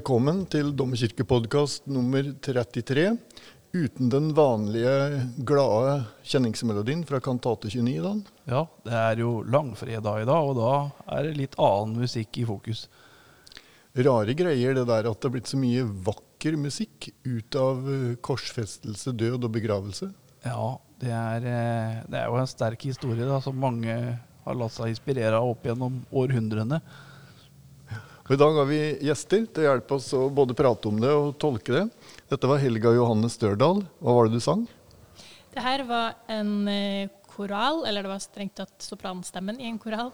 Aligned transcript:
Velkommen 0.00 0.46
til 0.48 0.70
Dommerkirkepodkast 0.72 1.90
nummer 1.92 2.24
33. 2.40 3.02
Uten 3.74 4.08
den 4.08 4.30
vanlige 4.32 5.18
glade 5.44 6.06
kjenningsmelodien 6.24 7.02
fra 7.04 7.18
kantate 7.20 7.68
29. 7.68 7.98
Dan. 8.06 8.22
Ja, 8.48 8.62
det 8.86 8.94
er 8.96 9.20
jo 9.20 9.32
langfredag 9.44 10.22
i 10.22 10.28
dag, 10.30 10.48
og 10.48 10.56
da 10.56 10.70
er 11.18 11.28
det 11.28 11.34
litt 11.36 11.58
annen 11.60 12.00
musikk 12.00 12.40
i 12.40 12.46
fokus. 12.48 12.86
Rare 13.92 14.38
greier 14.38 14.78
det 14.78 14.86
der 14.88 15.10
at 15.10 15.20
det 15.20 15.28
er 15.28 15.36
blitt 15.36 15.52
så 15.52 15.60
mye 15.60 15.84
vakker 16.08 16.56
musikk 16.56 17.10
ut 17.28 17.60
av 17.60 17.92
eh, 17.92 18.16
korsfestelse, 18.24 19.12
død 19.20 19.50
og 19.50 19.52
begravelse. 19.58 20.08
Ja, 20.48 20.70
det 21.04 21.12
er, 21.12 21.50
eh, 21.52 22.00
det 22.08 22.22
er 22.22 22.32
jo 22.32 22.40
en 22.40 22.48
sterk 22.48 22.88
historie 22.88 23.28
da, 23.28 23.42
som 23.44 23.60
mange 23.68 24.00
har 24.48 24.60
latt 24.64 24.78
seg 24.80 24.94
inspirere 24.94 25.36
av 25.36 25.52
opp 25.52 25.68
gjennom 25.68 26.00
århundrene. 26.08 26.80
Og 28.26 28.34
I 28.36 28.38
dag 28.38 28.58
har 28.60 28.68
vi 28.68 28.80
gjester 29.08 29.46
til 29.48 29.64
å 29.64 29.70
hjelpe 29.70 29.96
oss 29.96 30.10
å 30.14 30.26
både 30.34 30.54
prate 30.58 30.90
om 30.90 31.00
det 31.02 31.10
og 31.10 31.32
tolke 31.40 31.72
det. 31.74 31.86
Dette 32.30 32.50
var 32.50 32.60
Helga 32.62 32.92
Johanne 32.94 33.30
Størdal. 33.32 33.82
Hva 33.98 34.16
var 34.16 34.28
det 34.28 34.38
du 34.38 34.44
sang? 34.44 34.66
Det 35.50 35.64
her 35.64 35.82
var 35.88 36.14
en 36.30 36.52
eh, 36.70 37.10
koral, 37.30 37.82
eller 37.88 38.06
det 38.06 38.12
var 38.12 38.22
strengt 38.22 38.54
tatt 38.60 38.84
sopranstemmen 38.84 39.58
i 39.58 39.66
en 39.70 39.80
koral, 39.82 40.12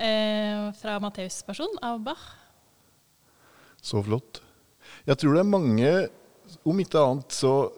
eh, 0.00 0.70
fra 0.78 0.96
Matteus' 1.02 1.42
person 1.44 1.74
av 1.84 2.00
Bach. 2.06 2.24
Så 3.84 4.00
flott. 4.06 4.40
Jeg 5.04 5.20
tror 5.20 5.36
det 5.36 5.44
er 5.44 5.52
mange, 5.52 5.92
om 6.64 6.80
ikke 6.80 7.04
annet, 7.04 7.36
så 7.36 7.68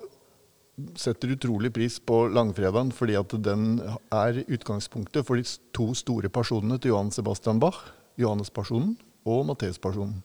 setter 0.97 1.35
utrolig 1.35 1.73
pris 1.75 1.99
på 2.01 2.23
langfredagen 2.33 2.89
fordi 2.95 3.19
at 3.19 3.35
den 3.45 3.83
er 3.83 4.39
utgangspunktet 4.47 5.27
for 5.27 5.37
de 5.37 5.45
to 5.77 5.91
store 5.99 6.31
personene 6.33 6.79
til 6.81 6.95
Johan 6.95 7.11
Sebastian 7.13 7.61
Bach. 7.61 7.83
Johannes-personen 8.21 8.95
og 9.29 9.47
Matteus-personen. 9.51 10.21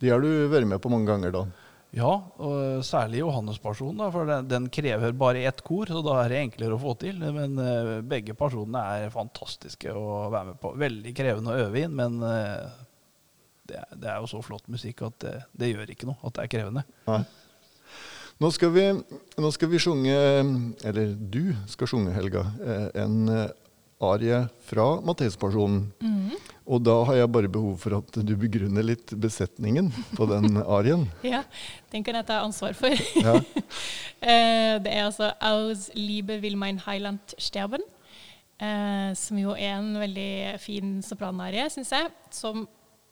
De 0.00 0.08
har 0.08 0.22
du 0.24 0.30
vært 0.48 0.66
med 0.68 0.80
på 0.80 0.90
mange 0.92 1.10
ganger, 1.10 1.34
da. 1.34 1.42
Ja, 1.92 2.10
og 2.38 2.84
særlig 2.86 3.18
Johannes-personen, 3.24 4.04
for 4.14 4.28
den, 4.28 4.46
den 4.48 4.68
krever 4.72 5.10
bare 5.18 5.42
ett 5.48 5.58
kor, 5.66 5.90
så 5.90 6.00
da 6.06 6.20
er 6.22 6.30
det 6.30 6.38
enklere 6.44 6.76
å 6.76 6.80
få 6.80 6.94
til. 7.02 7.18
Men 7.34 7.58
uh, 7.58 7.96
begge 8.06 8.36
personene 8.38 8.84
er 9.00 9.10
fantastiske 9.14 9.90
å 9.90 10.28
være 10.30 10.52
med 10.52 10.60
på. 10.62 10.70
Veldig 10.78 11.12
krevende 11.18 11.50
å 11.56 11.64
øve 11.66 11.82
inn, 11.82 11.96
men 11.98 12.20
uh, 12.22 12.70
det, 13.66 13.80
er- 13.82 13.98
det 13.98 14.12
er 14.14 14.22
jo 14.22 14.30
så 14.30 14.40
flott 14.46 14.70
musikk 14.70 15.02
at 15.08 15.18
det, 15.26 15.34
det 15.58 15.72
gjør 15.72 15.90
ikke 15.96 16.08
noe 16.12 16.22
at 16.30 16.38
det 16.38 16.46
er 16.46 16.52
krevende. 16.54 16.86
Nei. 17.10 17.20
Nå 18.40 18.48
skal 18.56 18.70
vi, 18.72 18.86
nå 19.42 19.50
skal 19.52 19.68
vi 19.68 19.82
sjunge, 19.84 20.14
eller 20.88 21.10
du 21.28 21.50
skal 21.68 21.90
sjunge, 21.90 22.14
Helga, 22.16 22.46
eh, 22.64 22.86
en 23.02 23.18
arie 24.00 24.40
fra 24.66 24.86
Matteuspersonen. 25.04 25.84
Mm. 26.00 26.32
Og 26.70 26.82
da 26.86 26.96
har 27.08 27.18
jeg 27.18 27.32
bare 27.34 27.50
behov 27.50 27.78
for 27.82 27.98
at 27.98 28.18
du 28.22 28.32
begrunner 28.38 28.84
litt 28.86 29.12
besetningen 29.18 29.90
på 30.16 30.28
den 30.30 30.60
arien. 30.78 31.06
Ja, 31.26 31.42
den 31.92 32.06
kan 32.06 32.18
jeg 32.20 32.28
ta 32.30 32.40
ansvar 32.44 32.76
for. 32.78 32.94
Ja. 33.20 33.38
Eh, 34.20 34.74
det 34.84 34.90
er 34.92 35.06
altså 35.06 35.30
Aus 35.40 35.86
Liebe 35.96 36.34
will 36.42 36.58
mein 36.60 36.76
Heiland 36.84 37.32
sterben. 37.40 37.80
Eh, 38.60 39.14
som 39.16 39.38
jo 39.40 39.54
er 39.56 39.78
en 39.78 39.94
veldig 39.96 40.60
fin 40.60 40.98
sopranarie, 41.00 41.64
syns 41.72 41.94
jeg. 41.96 42.10
Som 42.28 42.66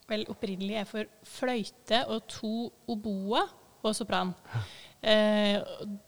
vel 0.09 0.27
opprinnelig 0.29 0.77
er 0.83 0.85
for 0.85 1.09
fløyte 1.25 2.03
og 2.13 2.27
to 2.29 2.53
oboer 2.93 3.49
og 3.81 3.97
sopran. 3.97 4.35
Eh, 5.01 5.61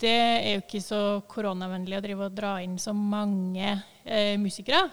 det 0.03 0.11
er 0.11 0.57
jo 0.57 0.63
ikke 0.65 0.83
så 0.83 1.01
koronavennlig 1.31 1.99
å 1.99 2.03
drive 2.03 2.27
og 2.27 2.35
dra 2.35 2.57
inn 2.65 2.77
så 2.81 2.95
mange 2.97 3.77
eh, 4.05 4.35
musikere. 4.41 4.89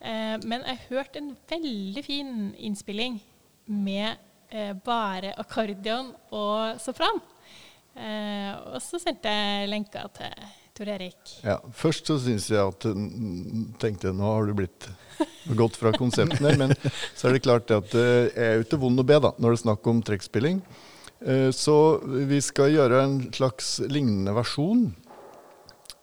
Eh, 0.00 0.36
men 0.44 0.64
jeg 0.66 0.84
hørte 0.90 1.22
en 1.22 1.32
veldig 1.48 2.04
fin 2.04 2.34
innspilling 2.58 3.20
med 3.70 4.26
bare 4.82 5.28
akkordeon 5.38 6.08
og 6.34 6.80
sopran. 6.82 7.20
Og 7.94 8.80
så 8.82 8.98
sendte 8.98 9.30
jeg 9.30 9.68
lenka 9.70 10.02
til 10.16 10.32
Tor. 10.74 10.90
Ja, 11.44 11.54
først 11.70 12.10
så 12.10 12.16
syns 12.18 12.48
jeg 12.50 12.58
at 12.58 12.86
tenkte 13.78 14.10
nå 14.16 14.26
har 14.26 14.48
du 14.48 14.56
blitt 14.58 14.88
gått 15.60 15.78
fra 15.78 15.92
konseptene, 15.94 16.56
men 16.58 16.74
så 17.14 17.28
er 17.28 17.36
det 17.36 17.44
klart 17.44 17.70
at 17.76 17.94
jeg 17.94 18.32
er 18.34 18.58
jo 18.58 18.66
ikke 18.66 18.80
vond 18.82 18.98
å 18.98 19.06
be 19.06 19.20
da, 19.22 19.30
når 19.38 19.54
det 19.54 19.60
er 19.60 19.62
snakk 19.68 19.86
om 19.92 20.02
trekkspilling. 20.02 20.58
Eh, 21.20 21.50
Så 21.50 22.00
vi 22.04 22.40
skal 22.40 22.72
gjøre 22.72 23.02
en 23.04 23.16
slags 23.32 23.78
lignende 23.88 24.32
versjon, 24.34 24.86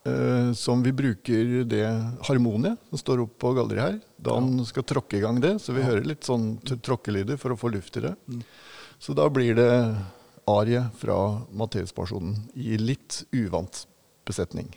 eh, 0.06 0.54
som 0.54 0.84
vi 0.84 0.94
bruker 0.94 1.64
det 1.66 1.88
harmoniet 2.28 2.78
som 2.90 3.02
står 3.02 3.24
oppe 3.26 3.40
på 3.42 3.54
galleriet 3.58 3.84
her. 3.84 4.00
Da 4.22 4.36
han 4.38 4.64
skal 4.66 4.84
tråkke 4.84 5.18
i 5.18 5.24
gang 5.24 5.42
det, 5.42 5.58
så 5.62 5.74
vi 5.74 5.86
hører 5.86 6.06
litt 6.06 6.28
sånn 6.28 6.60
tråkkelyder 6.62 7.38
for 7.38 7.52
å 7.54 7.58
få 7.60 7.72
luft 7.74 7.98
i 7.98 8.06
det. 8.08 8.16
Så 9.00 9.14
da 9.18 9.28
blir 9.30 9.56
det 9.58 9.72
arie 10.48 10.86
fra 10.98 11.42
Matteus-personen 11.52 12.50
i 12.56 12.78
litt 12.78 13.26
uvant 13.34 13.86
besetning. 14.26 14.70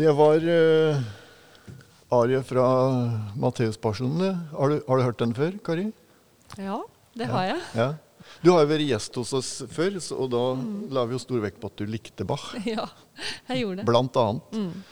Det 0.00 0.12
var 0.16 0.40
uh, 0.40 1.00
arie 2.16 2.40
fra 2.46 2.66
Matteuspasjonene. 3.40 4.30
Har, 4.54 4.72
du- 4.72 4.84
har 4.86 4.96
du 5.00 5.04
hørt 5.04 5.18
den 5.20 5.34
før, 5.36 5.58
Kari? 5.66 5.90
Ja, 6.58 6.78
det 7.18 7.28
har 7.28 7.50
jeg. 7.50 7.60
Ja. 7.76 7.88
Du 8.40 8.50
har 8.54 8.62
jo 8.64 8.70
vært 8.70 8.86
gjest 8.86 9.16
hos 9.20 9.32
oss 9.36 9.50
før, 9.68 9.98
så, 10.00 10.16
og 10.24 10.30
da 10.32 10.40
la 10.94 11.04
vi 11.08 11.16
jo 11.16 11.20
stor 11.20 11.42
vekt 11.44 11.60
på 11.60 11.68
at 11.68 11.76
du 11.80 11.84
likte 11.90 12.24
Bach. 12.28 12.50
Ja, 12.68 12.86
jeg 13.50 13.64
gjorde 13.64 13.82
det. 13.82 13.86
Blant 13.90 14.16
annet. 14.22 14.56
Mm. 14.56 14.82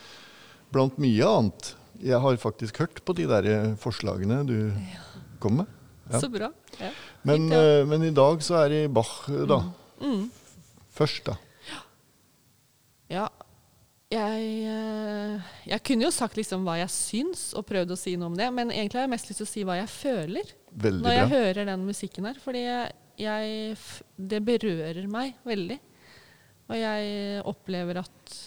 Blant 0.75 0.99
mye 1.01 1.31
annet. 1.39 1.71
Jeg 2.05 2.21
har 2.23 2.37
faktisk 2.43 2.83
hørt 2.83 3.01
på 3.09 3.15
de 3.19 3.25
der 3.31 3.49
eh, 3.49 3.73
forslagene 3.81 4.43
du 4.47 4.57
kom 5.43 5.63
med. 5.63 5.71
Ja. 6.13 6.21
Så 6.23 6.29
bra. 6.33 6.51
Ja. 6.81 6.91
Men, 7.27 7.49
Fint, 7.49 7.57
ja. 7.57 7.63
eh, 7.81 7.87
men 7.89 8.05
i 8.07 8.13
dag 8.15 8.45
så 8.45 8.61
er 8.61 8.75
det 8.75 8.83
Bach, 8.95 9.15
eh, 9.33 9.47
da. 9.51 9.63
Mm. 10.05 10.29
Først, 10.99 11.25
da. 11.33 11.39
Ja, 13.09 13.25
jeg, 14.09 14.45
eh, 14.65 15.49
jeg 15.69 15.85
kunne 15.85 16.07
jo 16.07 16.13
sagt 16.15 16.39
liksom 16.39 16.65
hva 16.65 16.79
jeg 16.81 16.93
syns, 16.93 17.51
og 17.59 17.67
prøvd 17.69 17.93
å 17.93 17.99
si 17.99 18.15
noe 18.17 18.31
om 18.33 18.39
det, 18.39 18.49
men 18.57 18.73
egentlig 18.73 19.03
har 19.03 19.05
jeg 19.05 19.13
mest 19.13 19.29
lyst 19.29 19.43
til 19.43 19.49
å 19.49 19.51
si 19.51 19.65
hva 19.69 19.77
jeg 19.83 19.91
føler 19.93 20.55
Veldig 20.73 21.05
når 21.05 21.17
jeg 21.17 21.33
hører 21.35 21.69
den 21.69 21.85
musikken 21.85 22.29
her. 22.29 22.39
Fordi 22.41 22.63
jeg, 22.65 22.95
jeg, 23.21 23.75
det 24.17 24.41
berører 24.47 25.11
meg 25.13 25.37
veldig. 25.49 25.77
Og 26.69 26.77
jeg 26.77 27.43
opplever 27.49 28.01
at 28.01 28.39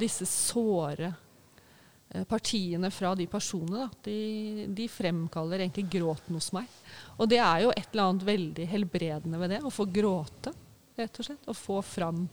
disse 0.00 0.24
såre 0.28 1.10
eh, 1.12 2.24
partiene 2.28 2.88
fra 2.92 3.12
de 3.18 3.26
personene, 3.28 3.84
da, 3.84 4.04
de, 4.08 4.68
de 4.72 4.86
fremkaller 4.88 5.60
egentlig 5.66 5.90
gråten 5.92 6.38
hos 6.38 6.48
meg. 6.56 6.70
Og 7.18 7.28
det 7.28 7.42
er 7.42 7.66
jo 7.66 7.74
et 7.74 7.90
eller 7.90 8.08
annet 8.08 8.28
veldig 8.30 8.68
helbredende 8.72 9.42
ved 9.42 9.58
det, 9.58 9.60
å 9.60 9.72
få 9.72 9.84
gråte, 9.92 10.54
rett 10.96 11.20
og 11.20 11.28
slett. 11.28 11.44
Å 11.52 11.56
få 11.56 11.82
fram 11.84 12.24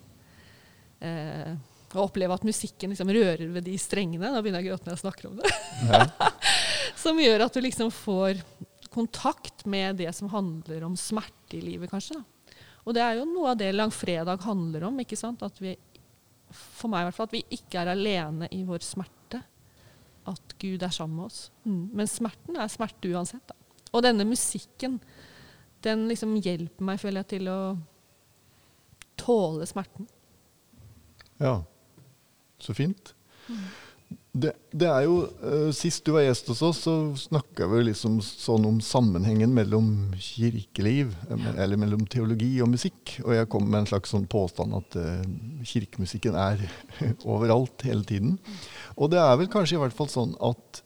eh, 1.04 1.60
Å 1.90 2.06
oppleve 2.06 2.36
at 2.36 2.46
musikken 2.46 2.92
liksom 2.94 3.10
rører 3.10 3.48
ved 3.50 3.66
de 3.66 3.76
strengene. 3.82 4.30
Da 4.30 4.42
begynner 4.44 4.62
jeg 4.62 4.70
å 4.70 4.76
gråte 4.76 4.90
når 4.90 4.98
jeg 4.98 5.04
snakker 5.04 5.30
om 5.30 5.40
det. 5.40 5.54
Ja. 5.90 6.04
Som 7.04 7.22
gjør 7.22 7.46
at 7.46 7.56
du 7.56 7.64
liksom 7.64 7.90
får 7.94 8.44
kontakt 8.94 9.66
med 9.70 10.00
det 10.02 10.10
som 10.18 10.30
handler 10.34 10.84
om 10.84 10.96
smerte 10.98 11.58
i 11.58 11.62
livet, 11.62 11.92
kanskje. 11.92 12.18
Da. 12.18 12.58
Og 12.90 12.96
det 12.98 13.04
er 13.06 13.20
jo 13.20 13.28
noe 13.30 13.54
av 13.54 13.60
det 13.60 13.70
langfredag 13.76 14.42
handler 14.44 14.88
om. 14.90 15.00
ikke 15.00 15.18
sant? 15.20 15.44
At 15.46 15.62
vi, 15.62 15.76
for 16.50 16.92
meg 16.92 17.06
i 17.06 17.08
hvert 17.08 17.18
fall, 17.18 17.30
at 17.30 17.38
vi 17.38 17.60
ikke 17.60 17.82
er 17.84 17.94
alene 17.94 18.50
i 18.56 18.64
vår 18.68 18.84
smerte. 18.84 19.44
At 20.30 20.56
Gud 20.62 20.84
er 20.84 20.94
sammen 20.94 21.20
med 21.22 21.30
oss. 21.30 21.40
Mm. 21.64 21.84
Men 21.96 22.10
smerten 22.10 22.60
er 22.60 22.72
smerte 22.74 23.14
uansett. 23.14 23.46
Da. 23.50 23.56
Og 23.94 24.04
denne 24.06 24.28
musikken, 24.28 25.00
den 25.86 26.08
liksom 26.10 26.36
hjelper 26.42 26.90
meg, 26.90 27.02
føler 27.02 27.24
jeg, 27.24 27.32
til 27.38 27.52
å 27.54 27.60
tåle 29.20 29.68
smerten. 29.70 30.10
Ja, 31.40 31.60
så 32.64 32.76
fint. 32.78 33.14
Det, 34.30 34.52
det 34.78 34.86
er 34.86 35.06
jo, 35.08 35.24
uh, 35.42 35.70
Sist 35.76 36.04
du 36.06 36.14
var 36.14 36.24
gjest 36.24 36.52
hos 36.52 36.62
oss, 36.66 36.82
så 36.86 36.94
snakka 37.18 37.66
vi 37.72 37.82
liksom 37.88 38.20
sånn 38.24 38.68
om 38.70 38.78
sammenhengen 38.84 39.56
mellom 39.56 40.12
kirkeliv, 40.22 41.16
eh, 41.34 41.48
eller 41.56 41.80
mellom 41.82 42.06
teologi 42.10 42.52
og 42.62 42.70
musikk. 42.76 43.18
Og 43.26 43.34
jeg 43.36 43.50
kom 43.52 43.66
med 43.66 43.82
en 43.82 43.90
slags 43.90 44.14
sånn 44.14 44.28
påstand 44.30 44.78
at 44.78 45.00
uh, 45.02 45.24
kirkemusikken 45.66 46.38
er 46.38 46.62
overalt 47.34 47.88
hele 47.88 48.06
tiden. 48.08 48.38
Og 48.96 49.10
det 49.14 49.22
er 49.24 49.34
vel 49.42 49.50
kanskje 49.52 49.80
i 49.80 49.82
hvert 49.82 49.98
fall 49.98 50.12
sånn 50.14 50.36
at 50.46 50.82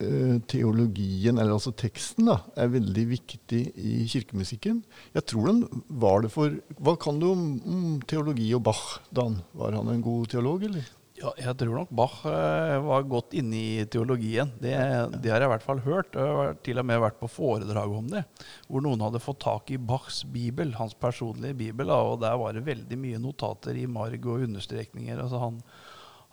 uh, 0.00 0.38
teologien, 0.50 1.36
eller 1.36 1.58
altså 1.58 1.74
teksten, 1.76 2.30
da, 2.32 2.38
er 2.56 2.72
veldig 2.72 3.04
viktig 3.12 3.60
i 3.76 3.98
kirkemusikken. 4.08 4.80
Jeg 5.18 5.28
tror 5.28 5.52
den 5.52 5.84
var 6.00 6.24
det 6.24 6.32
for 6.32 6.56
Hva 6.80 6.96
kan 7.00 7.20
du 7.20 7.28
om, 7.28 7.44
om 7.60 7.84
teologi 8.08 8.48
og 8.56 8.64
Bach, 8.72 8.86
Dan? 9.12 9.42
Var 9.52 9.76
han 9.76 9.92
en 9.92 10.02
god 10.06 10.32
teolog, 10.32 10.64
eller? 10.70 10.88
Ja, 11.20 11.30
jeg 11.36 11.52
tror 11.60 11.74
nok 11.76 11.90
Bach 11.92 12.22
eh, 12.28 12.76
var 12.80 13.02
godt 13.08 13.34
inne 13.36 13.58
i 13.58 13.86
teologien. 13.92 14.54
Det, 14.60 14.72
det 15.20 15.32
har 15.32 15.42
jeg 15.42 15.50
i 15.50 15.52
hvert 15.52 15.66
fall 15.66 15.82
hørt. 15.84 16.16
Jeg 16.16 16.36
har 16.38 16.54
til 16.64 16.80
og 16.80 16.86
med 16.88 17.02
vært 17.02 17.18
på 17.20 17.28
foredrag 17.28 17.92
om 17.92 18.06
det. 18.08 18.22
Hvor 18.68 18.84
noen 18.84 19.04
hadde 19.04 19.20
fått 19.20 19.42
tak 19.44 19.72
i 19.74 19.76
Bachs 19.76 20.22
bibel, 20.24 20.72
hans 20.78 20.96
personlige 20.96 21.58
bibel. 21.58 21.92
Og 21.92 22.22
der 22.22 22.38
var 22.40 22.56
det 22.56 22.64
veldig 22.64 23.00
mye 23.02 23.20
notater 23.20 23.76
i 23.76 23.84
marg 23.90 24.24
og 24.24 24.46
understrekninger. 24.46 25.20
Altså 25.20 25.42
han, 25.42 25.60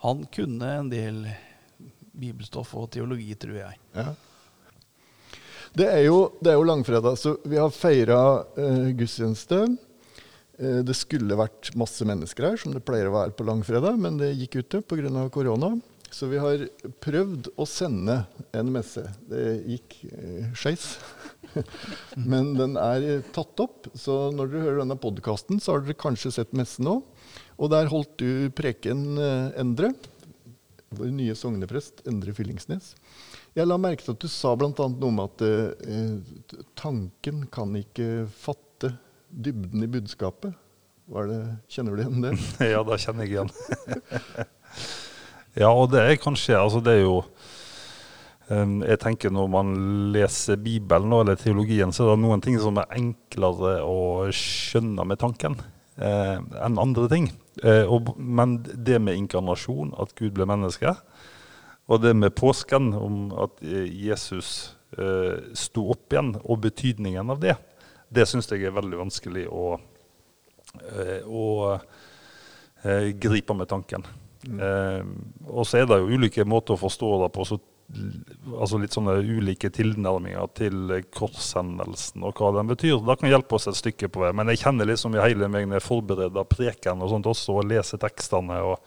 han 0.06 0.24
kunne 0.32 0.72
en 0.78 0.88
del 0.92 1.20
bibelstoff 2.18 2.72
og 2.78 2.88
teologi, 2.96 3.34
tror 3.36 3.60
jeg. 3.60 3.78
Ja. 3.98 4.08
Det 5.76 5.90
er 5.92 6.06
jo, 6.06 6.22
det 6.40 6.54
er 6.54 6.56
jo 6.56 6.64
langfredag, 6.64 7.20
så 7.20 7.36
vi 7.44 7.60
har 7.60 7.68
feira 7.74 8.22
eh, 8.56 8.88
gudstjeneste. 8.96 9.66
Eh, 10.58 10.80
det 10.82 10.96
skulle 10.98 11.38
vært 11.38 11.70
masse 11.78 12.06
mennesker 12.06 12.50
her, 12.50 12.58
som 12.60 12.74
det 12.74 12.84
pleier 12.86 13.10
å 13.10 13.14
være 13.14 13.36
på 13.38 13.46
langfredag, 13.46 13.98
men 14.00 14.18
det 14.20 14.34
gikk 14.34 14.60
ute 14.62 14.82
pga. 14.82 15.28
korona. 15.30 15.76
Så 16.10 16.26
vi 16.30 16.38
har 16.40 16.62
prøvd 17.04 17.50
å 17.60 17.66
sende 17.68 18.22
en 18.56 18.70
messe. 18.72 19.04
Det 19.28 19.44
gikk 19.68 19.96
eh, 20.08 20.46
skeis. 20.56 20.96
men 22.30 22.54
den 22.56 22.78
er 22.80 23.04
eh, 23.04 23.26
tatt 23.34 23.60
opp, 23.60 23.90
så 23.94 24.30
når 24.34 24.52
dere 24.52 24.64
hører 24.64 24.82
denne 24.82 24.98
podkasten, 25.00 25.60
så 25.60 25.76
har 25.76 25.84
dere 25.84 25.98
kanskje 26.00 26.32
sett 26.38 26.56
messen 26.56 26.88
òg. 26.88 27.04
Og 27.58 27.72
der 27.74 27.90
holdt 27.92 28.16
du 28.22 28.48
preken, 28.56 29.04
eh, 29.20 29.60
Endre. 29.60 29.92
Vår 30.96 31.12
nye 31.12 31.36
sogneprest, 31.36 32.00
Endre 32.08 32.32
Fyllingsnes. 32.32 32.94
Jeg 33.58 33.68
la 33.68 33.76
merke 33.80 34.06
til 34.06 34.14
at 34.14 34.22
du 34.24 34.30
sa 34.32 34.54
bl.a. 34.56 34.72
noe 34.72 35.10
om 35.10 35.20
at 35.26 35.44
eh, 35.44 36.32
tanken 36.78 37.44
kan 37.52 37.76
ikke 37.76 38.24
fatte 38.32 38.67
dybden 39.30 39.84
i 39.84 39.90
budskapet. 39.90 40.56
Det, 41.08 41.38
kjenner 41.72 41.96
du 41.96 42.02
igjen 42.02 42.24
det? 42.24 42.34
Ja, 42.74 42.82
da 42.84 42.98
kjenner 43.00 43.24
jeg 43.24 43.36
igjen. 43.36 43.52
ja, 45.62 45.70
og 45.70 45.88
det 45.94 46.02
er 46.04 46.20
kanskje 46.20 46.58
Altså, 46.58 46.82
det 46.84 46.98
er 46.98 47.06
jo 47.06 47.22
um, 48.52 48.82
Jeg 48.84 49.00
tenker 49.00 49.32
når 49.32 49.48
man 49.54 49.72
leser 50.12 50.60
Bibelen 50.60 51.14
eller 51.16 51.40
teologien, 51.40 51.94
så 51.96 52.04
er 52.04 52.12
det 52.12 52.24
noen 52.26 52.44
ting 52.44 52.58
som 52.60 52.76
er 52.80 52.92
enklere 53.00 53.78
å 53.88 54.28
skjønne 54.36 55.08
med 55.08 55.20
tanken 55.24 55.56
uh, 55.56 56.36
enn 56.64 56.80
andre 56.80 57.08
ting. 57.12 57.30
Uh, 57.64 57.88
og, 57.88 58.12
men 58.18 58.58
det 58.68 59.00
med 59.02 59.16
inkarnasjon, 59.18 59.94
at 59.98 60.12
Gud 60.18 60.36
ble 60.36 60.46
menneske, 60.48 60.92
og 61.88 62.02
det 62.04 62.12
med 62.16 62.36
påsken, 62.36 62.92
om 62.92 63.30
at 63.32 63.62
eh, 63.64 63.86
Jesus 63.88 64.74
uh, 64.98 65.40
sto 65.56 65.86
opp 65.94 66.12
igjen, 66.12 66.34
og 66.44 66.60
betydningen 66.66 67.32
av 67.32 67.40
det, 67.40 67.54
det 68.08 68.26
syns 68.28 68.48
jeg 68.50 68.66
er 68.66 68.76
veldig 68.76 69.00
vanskelig 69.00 69.46
å, 69.52 69.78
å, 69.78 71.08
å 71.28 71.46
eh, 72.84 73.10
gripe 73.20 73.56
med 73.56 73.70
tanken. 73.70 74.06
Eh, 74.48 75.02
og 75.48 75.66
så 75.66 75.80
er 75.80 75.90
det 75.90 75.98
jo 76.00 76.14
ulike 76.14 76.46
måter 76.48 76.76
å 76.76 76.80
forstå 76.80 77.10
det 77.24 77.30
på. 77.34 77.46
Så, 77.48 77.58
altså 78.52 78.80
litt 78.80 78.96
sånne 78.96 79.18
ulike 79.24 79.70
tilnærminger 79.72 80.48
til 80.56 80.96
korshendelsen 81.14 82.24
og 82.28 82.40
hva 82.40 82.52
den 82.58 82.70
betyr. 82.70 83.00
Det 83.04 83.18
kan 83.20 83.32
hjelpe 83.32 83.58
oss 83.58 83.68
et 83.70 83.80
stykke 83.80 84.10
på 84.12 84.24
vei. 84.24 84.32
Men 84.36 84.52
jeg 84.52 84.64
kjenner 84.64 84.88
liksom 84.88 85.16
i 85.16 85.22
hele 85.22 85.50
meg 85.52 85.68
når 85.68 85.80
jeg 85.80 85.88
forbereder 85.88 86.48
preken 86.48 87.04
og 87.04 87.12
sånt 87.12 87.28
også, 87.28 87.60
og 87.60 87.70
leser 87.72 88.00
tekstene. 88.02 88.62
og 88.72 88.82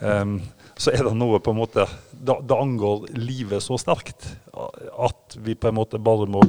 Ehm, 0.00 0.40
så 0.76 0.92
er 0.94 1.04
det 1.06 1.14
noe 1.16 1.40
på 1.42 1.52
en 1.52 1.60
måte 1.60 1.86
det 2.10 2.56
angår 2.56 3.08
livet 3.18 3.62
så 3.62 3.76
sterkt 3.78 4.26
at 4.54 5.36
vi 5.44 5.54
på 5.54 5.70
en 5.70 5.76
måte 5.76 6.00
bare 6.02 6.26
må 6.30 6.42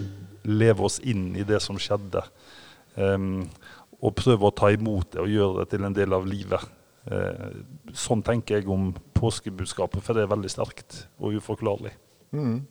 leve 0.45 0.85
oss 0.87 0.99
inn 1.03 1.33
i 1.37 1.45
det 1.47 1.61
som 1.63 1.79
skjedde. 1.81 2.23
Um, 2.95 3.45
og 3.99 4.15
prøve 4.17 4.47
å 4.47 4.55
ta 4.55 4.71
imot 4.73 5.13
det 5.15 5.23
og 5.23 5.31
gjøre 5.31 5.63
det 5.63 5.71
til 5.73 5.87
en 5.87 5.95
del 5.95 6.15
av 6.15 6.27
livet. 6.29 6.63
Uh, 7.05 7.61
sånn 7.93 8.23
tenker 8.25 8.59
jeg 8.59 8.69
om 8.71 8.91
påskebudskapet, 9.17 10.03
for 10.03 10.17
det 10.17 10.25
er 10.25 10.31
veldig 10.31 10.51
sterkt 10.51 11.03
og 11.19 11.37
uforklarlig. 11.39 11.93
Mm. 12.35 12.63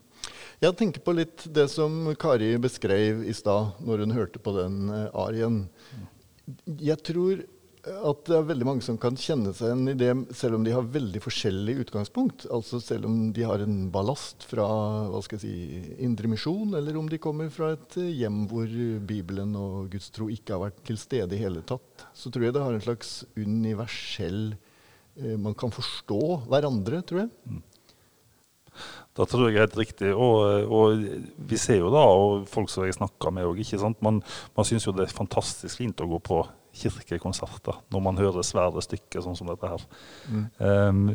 Jeg 0.62 0.76
tenker 0.78 1.02
på 1.04 1.14
litt 1.16 1.44
det 1.52 1.66
som 1.72 2.06
Kari 2.20 2.54
beskrev 2.62 3.24
i 3.28 3.34
stad, 3.36 3.74
når 3.84 4.04
hun 4.04 4.14
hørte 4.16 4.40
på 4.40 4.54
den 4.56 4.86
eh, 4.88 5.08
arien. 5.20 5.58
Jeg 6.64 7.02
tror 7.04 7.42
at 7.84 8.20
det 8.24 8.36
er 8.38 8.46
veldig 8.48 8.66
mange 8.66 8.84
som 8.84 8.96
kan 9.00 9.16
kjenne 9.18 9.52
seg 9.52 9.68
igjen 9.68 9.90
i 9.92 9.96
det, 10.00 10.12
selv 10.36 10.56
om 10.56 10.64
de 10.64 10.72
har 10.72 10.86
veldig 10.88 11.20
forskjellig 11.20 11.74
utgangspunkt. 11.82 12.46
Altså 12.54 12.80
selv 12.80 13.08
om 13.08 13.18
de 13.36 13.44
har 13.44 13.60
en 13.60 13.90
ballast 13.92 14.46
fra 14.48 14.64
hva 15.12 15.20
skal 15.24 15.36
jeg 15.36 15.44
si, 15.44 15.92
indre 16.06 16.30
misjon, 16.32 16.72
eller 16.78 16.96
om 16.96 17.10
de 17.10 17.20
kommer 17.20 17.52
fra 17.52 17.74
et 17.74 17.98
hjem 18.00 18.44
hvor 18.48 18.72
Bibelen 19.04 19.52
og 19.60 19.92
Guds 19.92 20.08
tro 20.14 20.30
ikke 20.32 20.56
har 20.56 20.64
vært 20.66 20.80
til 20.88 21.00
stede 21.00 21.36
i 21.36 21.42
hele 21.44 21.64
tatt, 21.66 22.06
så 22.16 22.32
tror 22.32 22.48
jeg 22.48 22.56
det 22.56 22.64
har 22.64 22.78
en 22.78 22.86
slags 22.88 23.12
universell 23.36 24.42
eh, 24.54 25.36
Man 25.36 25.56
kan 25.58 25.74
forstå 25.74 26.22
hverandre, 26.48 27.04
tror 27.04 27.26
jeg. 27.26 27.62
Da 29.14 29.28
tror 29.28 29.46
jeg 29.46 29.60
helt 29.60 29.76
riktig. 29.78 30.10
Og, 30.16 30.72
og 30.72 31.04
vi 31.36 31.60
ser 31.60 31.84
jo 31.84 31.92
da, 31.94 32.02
og 32.08 32.48
folk 32.50 32.72
som 32.72 32.88
jeg 32.88 32.96
snakker 32.96 33.34
med 33.34 33.46
òg. 33.46 33.60
Man, 34.02 34.24
man 34.56 34.66
syns 34.66 34.88
jo 34.88 34.96
det 34.96 35.06
er 35.06 35.18
fantastisk 35.20 35.84
fint 35.84 36.00
å 36.00 36.08
gå 36.16 36.24
på 36.32 36.42
kirkekonserter 36.74 37.80
når 37.94 38.02
man 38.04 38.18
hører 38.20 38.46
svære 38.46 38.82
stykker 38.84 39.24
sånn 39.24 39.38
som 39.38 39.50
dette 39.50 39.70
her. 39.70 39.86
Um, 40.58 41.06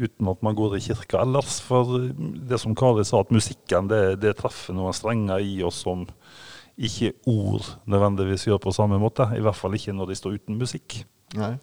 uten 0.00 0.32
at 0.32 0.44
man 0.46 0.58
går 0.58 0.78
i 0.78 0.82
kirka 0.88 1.22
ellers. 1.22 1.60
For 1.64 2.08
det 2.10 2.60
som 2.62 2.76
Kari 2.78 3.06
sa, 3.06 3.22
at 3.22 3.34
musikken 3.34 3.90
det, 3.92 4.02
det 4.24 4.36
treffer 4.40 4.76
noen 4.76 4.96
strenger 4.96 5.44
i 5.44 5.60
oss 5.66 5.82
som 5.86 6.06
ikke 6.76 7.14
ord 7.30 7.64
nødvendigvis 7.88 8.48
gjør 8.48 8.60
på 8.66 8.74
samme 8.76 8.98
måte. 9.00 9.28
I 9.36 9.42
hvert 9.44 9.56
fall 9.58 9.76
ikke 9.76 9.94
når 9.96 10.12
de 10.12 10.18
står 10.18 10.40
uten 10.40 10.60
musikk. 10.60 11.00
Nei. 11.36 11.54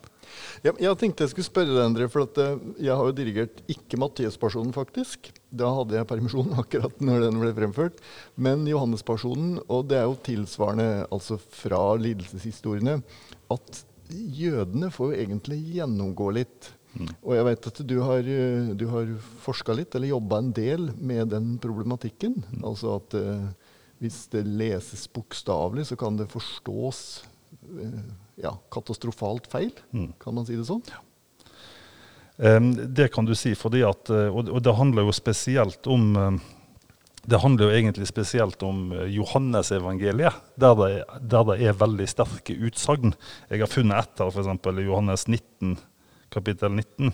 Jeg, 0.64 0.76
jeg 0.82 1.00
tenkte 1.00 1.26
jeg 1.26 1.34
skulle 1.34 1.48
spørre 1.48 1.74
deg, 1.74 1.86
Endre, 1.86 2.10
for 2.12 2.26
at, 2.28 2.40
eh, 2.42 2.68
jeg 2.88 2.98
har 3.00 3.10
jo 3.10 3.16
dirigert 3.18 3.64
ikke 3.72 4.00
Matteus-personen, 4.02 4.74
faktisk. 4.76 5.32
Da 5.54 5.72
hadde 5.80 5.98
jeg 6.00 6.10
permisjon 6.10 6.54
akkurat 6.62 7.02
når 7.04 7.28
den 7.28 7.42
ble 7.42 7.54
fremført. 7.58 8.04
Men 8.36 8.68
Johannes-personen, 8.70 9.58
og 9.68 9.90
det 9.92 10.02
er 10.02 10.08
jo 10.08 10.22
tilsvarende 10.28 11.08
altså 11.14 11.40
fra 11.62 11.82
lidelseshistoriene, 12.02 13.00
at 13.54 13.84
jødene 14.14 14.92
får 14.94 15.14
jo 15.14 15.26
egentlig 15.26 15.60
gjennomgå 15.78 16.32
litt. 16.36 16.74
Og 17.24 17.34
jeg 17.34 17.46
vet 17.48 17.68
at 17.70 17.80
du 17.90 17.96
har, 18.06 18.28
eh, 18.30 18.74
du 18.78 18.86
har 18.92 19.14
forska 19.42 19.74
litt, 19.74 19.96
eller 19.96 20.14
jobba 20.14 20.40
en 20.40 20.52
del 20.54 20.92
med 20.98 21.32
den 21.34 21.56
problematikken. 21.62 22.38
Altså 22.62 22.98
at 23.00 23.16
uh, 23.18 23.48
hvis 24.04 24.28
det 24.34 24.44
leses 24.46 25.08
bokstavelig, 25.14 25.88
så 25.90 25.98
kan 26.00 26.20
det 26.20 26.30
forstås 26.32 27.24
eh, 27.80 28.04
ja, 28.42 28.56
katastrofalt 28.74 29.48
feil. 29.52 29.72
Kan 30.20 30.34
man 30.38 30.46
si 30.48 30.56
det 30.58 30.66
sånn? 30.68 30.82
Em, 32.42 32.72
det 32.94 33.12
kan 33.14 33.26
du 33.28 33.36
si, 33.38 33.54
fordi 33.56 33.84
at, 33.86 34.10
eh, 34.10 34.30
og, 34.34 34.50
og 34.50 34.62
det 34.66 34.74
handler 34.76 35.06
jo 35.06 35.14
spesielt 35.14 35.86
om 35.88 36.16
eh, 36.18 36.38
det 37.24 37.40
handler 37.40 37.70
jo 37.70 37.76
egentlig 37.78 38.08
spesielt 38.10 38.64
om 38.68 38.90
eh, 38.92 39.06
Johannesevangeliet, 39.16 40.34
der, 40.60 40.74
det- 40.76 41.20
der 41.30 41.44
det 41.52 41.60
er 41.70 41.78
veldig 41.80 42.08
sterke 42.10 42.56
utsagn. 42.58 43.14
Jeg 43.50 43.62
har 43.62 43.70
funnet 43.72 44.02
ett 44.02 44.20
her, 44.20 44.32
f.eks. 44.34 44.50
i 44.82 44.88
Johannes 44.90 45.28
19, 45.30 45.78
kapittel 46.34 46.74
19. 46.74 47.14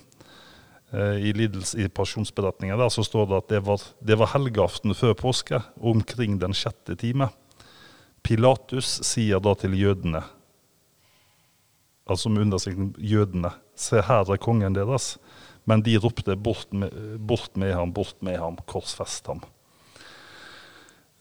eh, 0.93 1.19
I, 1.29 1.33
lidels, 1.35 1.75
I 1.75 1.89
pasjonsberetningen 1.93 2.79
der 2.79 2.89
så 2.89 3.03
står 3.05 3.27
det 3.29 3.37
at 3.43 3.49
det 3.53 3.61
var, 3.67 3.83
det 4.01 4.17
var 4.17 4.31
helgeaften 4.33 4.95
før 4.97 5.13
påske, 5.19 5.59
omkring 5.77 6.39
den 6.41 6.55
sjette 6.57 6.95
time. 6.97 7.27
Pilatus 8.23 9.01
sier 9.05 9.39
da 9.43 9.53
til 9.55 9.75
jødene, 9.77 10.23
altså 12.09 12.29
med 12.29 12.47
undersikten 12.47 12.93
jødene, 12.97 13.51
se 13.75 14.01
her 14.05 14.29
er 14.29 14.41
kongen 14.41 14.75
deres. 14.75 15.17
Men 15.69 15.83
de 15.85 15.97
ropte 16.01 16.35
bort 16.35 16.71
med, 16.73 16.91
bort 17.19 17.57
med 17.59 17.73
ham, 17.75 17.93
bort 17.93 18.17
med 18.25 18.39
ham, 18.41 18.57
korsfest 18.65 19.27
ham. 19.29 19.43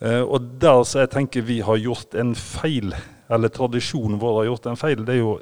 Eh, 0.00 0.22
og 0.22 0.54
der 0.62 0.84
så 0.86 1.02
jeg 1.02 1.10
tenker 1.10 1.42
vi 1.46 1.58
har 1.66 1.80
gjort 1.82 2.14
en 2.18 2.34
feil, 2.38 2.94
eller 3.28 3.50
tradisjonen 3.52 4.20
vår 4.20 4.36
har 4.38 4.48
gjort 4.48 4.68
en 4.70 4.78
feil, 4.78 5.02
det 5.04 5.16
er 5.16 5.20
jo 5.20 5.34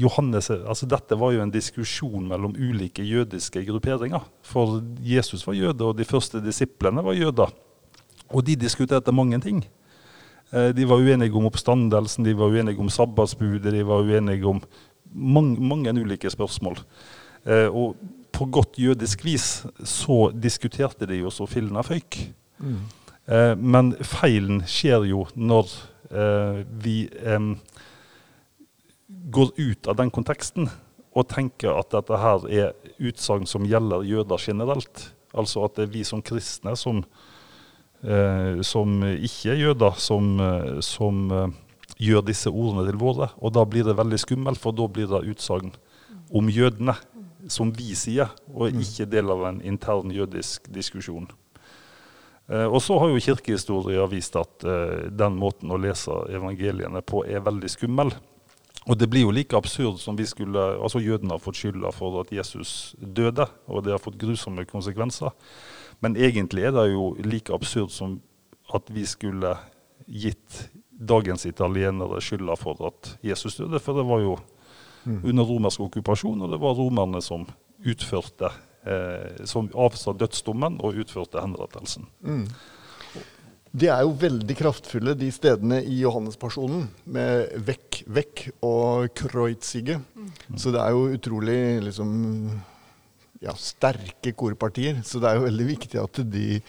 Johannes, 0.00 0.48
altså 0.54 0.86
Dette 0.90 1.18
var 1.18 1.34
jo 1.34 1.42
en 1.42 1.52
diskusjon 1.52 2.24
mellom 2.30 2.54
ulike 2.56 3.04
jødiske 3.04 3.64
grupperinger. 3.66 4.22
For 4.42 4.80
Jesus 5.02 5.44
var 5.46 5.58
jøde, 5.58 5.84
og 5.84 5.98
de 5.98 6.06
første 6.08 6.40
disiplene 6.42 7.04
var 7.04 7.18
jøder. 7.18 7.52
Og 8.30 8.46
de 8.46 8.56
diskuterte 8.56 9.12
mange 9.12 9.38
ting. 9.42 9.60
Eh, 10.52 10.70
De 10.74 10.86
var 10.88 11.02
uenige 11.02 11.34
om 11.34 11.46
oppstandelsen, 11.50 12.24
de 12.24 12.34
var 12.38 12.54
uenige 12.54 12.80
om 12.80 12.90
sabbatsbudet, 12.90 13.72
de 13.72 13.86
var 13.86 14.02
uenige 14.02 14.46
om 14.46 14.62
mange, 15.14 15.56
mange 15.60 15.94
ulike 15.94 16.30
spørsmål. 16.30 16.78
Eh, 17.46 17.68
Og 17.68 17.96
på 18.34 18.46
godt 18.50 18.78
jødisk 18.78 19.24
vis 19.24 19.64
så 19.84 20.32
diskuterte 20.34 21.06
de 21.06 21.20
jo 21.22 21.30
så 21.30 21.46
fillene 21.46 21.82
føyk. 21.86 22.18
Eh, 23.28 23.54
Men 23.56 23.92
feilen 24.02 24.62
skjer 24.66 25.06
jo 25.08 25.26
når 25.34 25.70
eh, 26.10 26.64
vi 26.82 27.08
går 29.30 29.52
ut 29.56 29.86
av 29.88 29.96
den 29.96 30.10
konteksten 30.10 30.68
og 31.14 31.28
tenker 31.30 31.78
at 31.78 31.92
dette 31.94 32.18
her 32.18 32.46
er 32.50 32.72
utsagn 32.98 33.46
som 33.46 33.64
gjelder 33.66 34.02
jøder 34.04 34.38
generelt. 34.42 35.12
Altså 35.34 35.64
at 35.64 35.76
det 35.76 35.86
er 35.88 35.92
vi 35.94 36.02
som 36.04 36.22
kristne 36.22 36.74
som, 36.76 37.04
eh, 38.02 38.60
som 38.62 39.02
ikke 39.02 39.54
er 39.54 39.62
jøder, 39.62 39.94
som, 39.98 40.38
som 40.82 41.30
gjør 42.00 42.24
disse 42.26 42.50
ordene 42.50 42.86
til 42.88 42.98
våre. 43.00 43.30
Og 43.38 43.54
da 43.54 43.64
blir 43.68 43.86
det 43.86 43.96
veldig 43.98 44.20
skummelt, 44.20 44.60
for 44.60 44.76
da 44.76 44.88
blir 44.90 45.10
det 45.10 45.24
utsagn 45.34 45.74
om 46.34 46.50
jødene, 46.50 46.96
som 47.52 47.70
vi 47.76 47.92
sier, 47.98 48.30
og 48.48 48.72
ikke 48.72 49.04
del 49.10 49.28
av 49.30 49.42
en 49.50 49.58
intern 49.62 50.12
jødisk 50.14 50.70
diskusjon. 50.72 51.28
Eh, 52.48 52.64
og 52.64 52.80
så 52.82 52.96
har 53.00 53.12
jo 53.12 53.22
kirkehistoria 53.24 54.04
vist 54.08 54.36
at 54.36 54.64
eh, 54.68 55.10
den 55.12 55.36
måten 55.40 55.72
å 55.72 55.80
lese 55.80 56.12
evangeliene 56.32 57.04
på 57.04 57.24
er 57.28 57.44
veldig 57.44 57.70
skummel. 57.72 58.12
Og 58.84 58.98
det 59.00 59.08
blir 59.08 59.24
jo 59.24 59.32
like 59.32 59.56
absurd 59.56 59.96
som 60.02 60.16
vi 60.18 60.26
skulle 60.28 60.60
Altså 60.76 61.00
jødene 61.00 61.32
har 61.32 61.40
fått 61.40 61.56
skylda 61.56 61.88
for 61.94 62.18
at 62.20 62.32
Jesus 62.34 62.92
døde, 63.00 63.46
og 63.64 63.84
det 63.84 63.94
har 63.94 64.02
fått 64.02 64.20
grusomme 64.20 64.66
konsekvenser. 64.68 65.32
Men 66.04 66.18
egentlig 66.20 66.66
er 66.68 66.74
det 66.76 66.90
jo 66.92 67.14
like 67.24 67.54
absurd 67.54 67.92
som 67.94 68.18
at 68.74 68.90
vi 68.92 69.06
skulle 69.08 69.54
gitt 70.04 70.66
dagens 71.06 71.46
italienere 71.48 72.20
skylda 72.24 72.56
for 72.58 72.80
at 72.88 73.14
Jesus 73.24 73.58
døde, 73.60 73.80
for 73.82 73.98
det 73.98 74.06
var 74.08 74.22
jo 74.24 74.36
under 75.04 75.44
romersk 75.44 75.82
okkupasjon, 75.84 76.44
og 76.44 76.52
det 76.54 76.60
var 76.62 76.78
romerne 76.78 77.20
som 77.24 77.44
utførte 77.84 78.48
eh, 78.88 79.44
Som 79.44 79.68
avsa 79.76 80.14
dødsdommen 80.16 80.78
og 80.80 80.96
utførte 81.02 81.42
henrettelsen. 81.42 82.06
De 83.74 83.88
er 83.90 84.04
jo 84.06 84.12
veldig 84.14 84.54
kraftfulle, 84.54 85.16
de 85.18 85.28
stedene 85.34 85.80
i 85.82 85.96
Johannes-personen, 85.98 86.86
med 87.10 87.56
vekk, 87.66 88.04
vekk 88.06 88.42
og 88.62 89.08
kreutzige. 89.18 89.98
Så 90.54 90.70
det 90.70 90.78
er 90.78 90.94
jo 90.94 91.08
utrolig 91.16 91.58
liksom 91.88 92.12
ja, 93.42 93.54
sterke 93.58 94.30
korpartier. 94.38 95.00
Så 95.02 95.18
det 95.18 95.30
er 95.30 95.40
jo 95.40 95.48
veldig 95.48 95.66
viktig 95.72 96.00
at 96.00 96.22
de, 96.30 96.60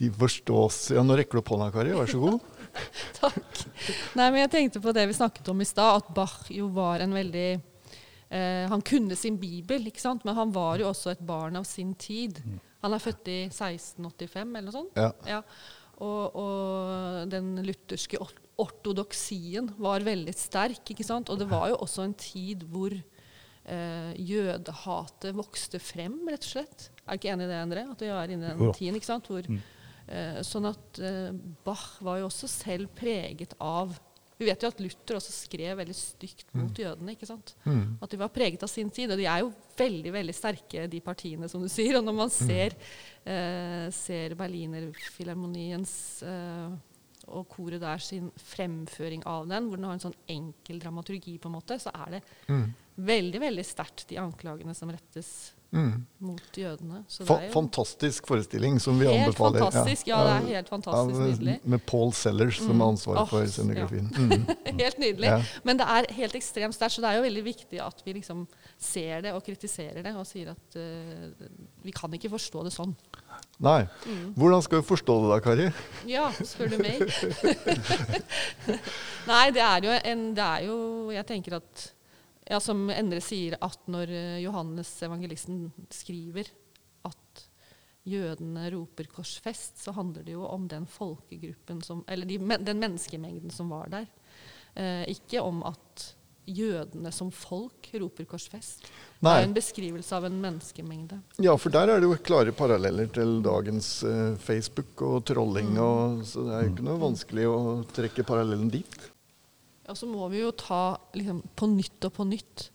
de 0.00 0.10
forstås. 0.16 0.80
Ja, 0.96 1.04
nå 1.04 1.18
rekker 1.20 1.36
du 1.36 1.42
opp 1.42 1.52
hånda, 1.52 1.68
Kari. 1.74 1.92
Vær 1.98 2.08
så 2.10 2.22
god. 2.22 2.40
Takk. 3.20 3.62
Nei, 4.18 4.26
men 4.30 4.40
jeg 4.44 4.52
tenkte 4.54 4.82
på 4.84 4.92
det 4.96 5.06
vi 5.10 5.16
snakket 5.16 5.48
om 5.52 5.62
i 5.62 5.68
stad, 5.68 6.02
at 6.02 6.10
Bach 6.16 6.50
jo 6.52 6.68
var 6.74 7.04
en 7.04 7.14
veldig 7.14 7.48
eh, 7.54 8.64
Han 8.70 8.84
kunne 8.86 9.16
sin 9.18 9.38
bibel, 9.40 9.88
ikke 9.90 10.02
sant? 10.02 10.24
men 10.26 10.36
han 10.38 10.52
var 10.54 10.82
jo 10.82 10.90
også 10.90 11.14
et 11.14 11.24
barn 11.24 11.60
av 11.60 11.66
sin 11.68 11.94
tid. 11.94 12.42
Han 12.84 12.92
er 12.92 13.02
født 13.02 13.30
i 13.32 13.38
1685 13.48 14.42
eller 14.44 14.68
noe 14.68 14.76
sånt. 14.76 14.98
Ja. 15.00 15.12
Ja. 15.28 15.42
Og, 16.02 16.34
og 16.36 17.28
den 17.30 17.54
lutherske 17.64 18.18
ortodoksien 18.60 19.70
var 19.82 20.04
veldig 20.06 20.34
sterk. 20.36 20.82
ikke 20.90 21.06
sant? 21.06 21.30
Og 21.30 21.38
det 21.40 21.48
var 21.50 21.70
jo 21.70 21.78
også 21.84 22.04
en 22.06 22.16
tid 22.18 22.66
hvor 22.70 22.94
eh, 22.94 24.10
jødehatet 24.18 25.36
vokste 25.36 25.80
frem, 25.82 26.18
rett 26.30 26.44
og 26.44 26.52
slett. 26.56 26.88
Er 27.04 27.14
du 27.14 27.22
ikke 27.22 27.32
enig 27.34 27.46
i 27.46 27.52
det, 27.52 27.62
Endre? 27.62 27.86
At 27.94 28.04
vi 28.04 28.10
er 28.12 28.34
inne 28.34 28.50
i 28.52 28.58
den 28.58 28.76
tiden. 28.76 28.98
ikke 28.98 29.10
sant? 29.10 29.30
Hvor, 29.30 29.46
eh, 29.46 29.72
sånn 30.44 30.66
at 30.68 30.98
eh, 31.00 31.30
Bach 31.64 31.96
var 32.04 32.18
jo 32.20 32.26
også 32.28 32.48
selv 32.50 32.90
preget 32.96 33.54
av 33.62 33.94
Vi 34.36 34.48
vet 34.48 34.60
jo 34.62 34.68
at 34.68 34.80
Luther 34.82 35.16
også 35.16 35.32
skrev 35.32 35.78
veldig 35.78 35.94
stygt 35.94 36.48
mot 36.58 36.74
jødene. 36.74 37.14
ikke 37.14 37.28
sant? 37.28 37.54
At 38.02 38.10
de 38.10 38.18
var 38.18 38.32
preget 38.34 38.62
av 38.66 38.68
sin 38.68 38.90
tid. 38.90 39.12
Og 39.14 39.16
de 39.20 39.28
er 39.30 39.44
jo 39.44 39.52
veldig 39.78 40.12
veldig 40.12 40.34
sterke, 40.34 40.88
de 40.90 41.00
partiene, 41.00 41.48
som 41.48 41.62
du 41.62 41.68
sier. 41.70 41.96
Og 41.96 42.04
når 42.04 42.16
man 42.18 42.30
ser, 42.34 42.74
eh, 43.24 43.86
ser 43.94 44.34
Berlinerfilharmoniens 44.34 45.94
eh, 46.26 46.74
og 47.30 47.48
koret 47.48 47.80
der 47.80 48.02
sin 48.02 48.30
fremføring 48.36 49.22
av 49.24 49.46
den, 49.48 49.70
hvor 49.70 49.78
den 49.78 49.86
har 49.86 49.94
en 49.96 50.02
sånn 50.10 50.18
enkel 50.28 50.82
dramaturgi, 50.82 51.38
på 51.38 51.48
en 51.48 51.54
måte, 51.54 51.78
så 51.80 51.94
er 51.94 52.18
det 52.18 52.22
veldig 52.96 53.40
veldig 53.40 53.64
sterkt, 53.64 54.08
de 54.10 54.18
anklagene 54.20 54.74
som 54.74 54.90
rettes 54.90 55.53
mot 56.24 56.56
jødene. 56.56 57.04
Så 57.08 57.24
Mm. 57.24 57.26
Det 57.26 57.36
er 57.36 57.46
jo 57.46 57.52
fantastisk 57.52 58.26
forestilling 58.26 58.80
som 58.80 58.98
vi 58.98 59.06
helt 59.06 59.26
anbefaler. 59.26 59.60
fantastisk. 59.60 60.06
Ja, 60.08 60.18
det 60.24 60.34
er 60.34 60.56
helt 60.56 60.68
fantastisk 60.68 61.20
Av, 61.20 61.26
nydelig. 61.28 61.60
Med 61.64 61.86
Paul 61.86 62.12
Sellers 62.12 62.58
som 62.58 62.80
har 62.80 62.92
ansvaret 62.94 63.22
oh, 63.22 63.28
for 63.28 63.46
scenografien. 63.46 64.10
Mm. 64.24 64.46
Helt 64.78 64.98
nydelig. 64.98 65.28
Ja. 65.28 65.40
Men 65.64 65.78
det 65.78 65.86
er 65.86 66.06
helt 66.14 66.34
ekstremt 66.34 66.74
sterkt, 66.74 66.94
så 66.94 67.02
det 67.02 67.10
er 67.10 67.18
jo 67.18 67.24
veldig 67.26 67.44
viktig 67.44 67.80
at 67.82 68.00
vi 68.04 68.14
liksom 68.16 68.46
ser 68.78 69.20
det 69.26 69.32
og 69.34 69.42
kritiserer 69.44 70.02
det 70.02 70.14
og 70.16 70.26
sier 70.26 70.52
at 70.54 70.76
uh, 70.78 71.48
vi 71.84 71.92
kan 71.92 72.12
ikke 72.14 72.30
forstå 72.32 72.64
det 72.64 72.72
sånn. 72.72 72.94
Nei. 73.62 73.84
Mm. 74.06 74.32
Hvordan 74.38 74.62
skal 74.62 74.80
vi 74.80 74.86
forstå 74.88 75.18
det 75.22 75.30
da, 75.32 75.40
Kari? 75.44 75.68
Ja, 76.08 76.30
spør 76.40 76.72
du 76.72 76.78
meg. 76.82 77.02
Nei, 79.30 79.44
det 79.54 79.62
er 79.64 79.84
jo 79.84 79.98
en 80.04 80.24
Det 80.36 80.44
er 80.44 80.64
jo 80.68 80.76
Jeg 81.14 81.26
tenker 81.28 81.58
at 81.60 81.84
ja, 82.44 82.60
Som 82.60 82.90
Endre 82.92 83.22
sier, 83.24 83.56
at 83.64 83.86
når 83.90 84.10
eh, 84.12 84.40
Johannes 84.44 84.90
evangelisten 85.06 85.68
skriver 85.92 86.50
at 87.08 87.44
jødene 88.04 88.66
roper 88.74 89.08
'korsfest', 89.08 89.80
så 89.84 89.94
handler 89.96 90.26
det 90.26 90.34
jo 90.36 90.44
om 90.46 90.68
den 90.68 90.86
folkegruppen 90.86 91.80
som 91.82 92.04
Eller 92.08 92.28
de, 92.28 92.38
den 92.38 92.82
menneskemengden 92.82 93.50
som 93.50 93.72
var 93.72 93.88
der. 93.88 94.06
Eh, 94.74 95.08
ikke 95.08 95.40
om 95.40 95.62
at 95.64 96.14
jødene 96.44 97.12
som 97.12 97.30
folk 97.32 97.88
roper 97.94 98.24
'korsfest'. 98.28 98.84
Det 99.24 99.30
er 99.32 99.46
en 99.46 99.56
beskrivelse 99.56 100.12
av 100.12 100.26
en 100.28 100.40
menneskemengde. 100.40 101.20
Ja, 101.40 101.56
for 101.56 101.72
der 101.72 101.88
er 101.88 102.00
det 102.00 102.10
jo 102.10 102.20
klare 102.20 102.52
paralleller 102.52 103.08
til 103.08 103.40
dagens 103.42 104.02
eh, 104.04 104.36
Facebook 104.36 105.00
og 105.00 105.24
trolling. 105.24 105.78
Og, 105.78 106.26
så 106.28 106.44
det 106.44 106.52
er 106.52 106.62
jo 106.66 106.74
ikke 106.74 106.88
noe 106.90 107.00
vanskelig 107.00 107.48
å 107.48 107.60
trekke 107.88 108.26
parallellen 108.28 108.68
dit. 108.68 109.13
Og 109.90 109.98
så 109.98 110.08
må 110.08 110.28
vi 110.32 110.40
jo 110.40 110.52
ta 110.56 110.96
liksom, 111.16 111.42
på 111.56 111.68
nytt 111.68 112.08
og 112.08 112.14
på 112.16 112.26
nytt 112.28 112.68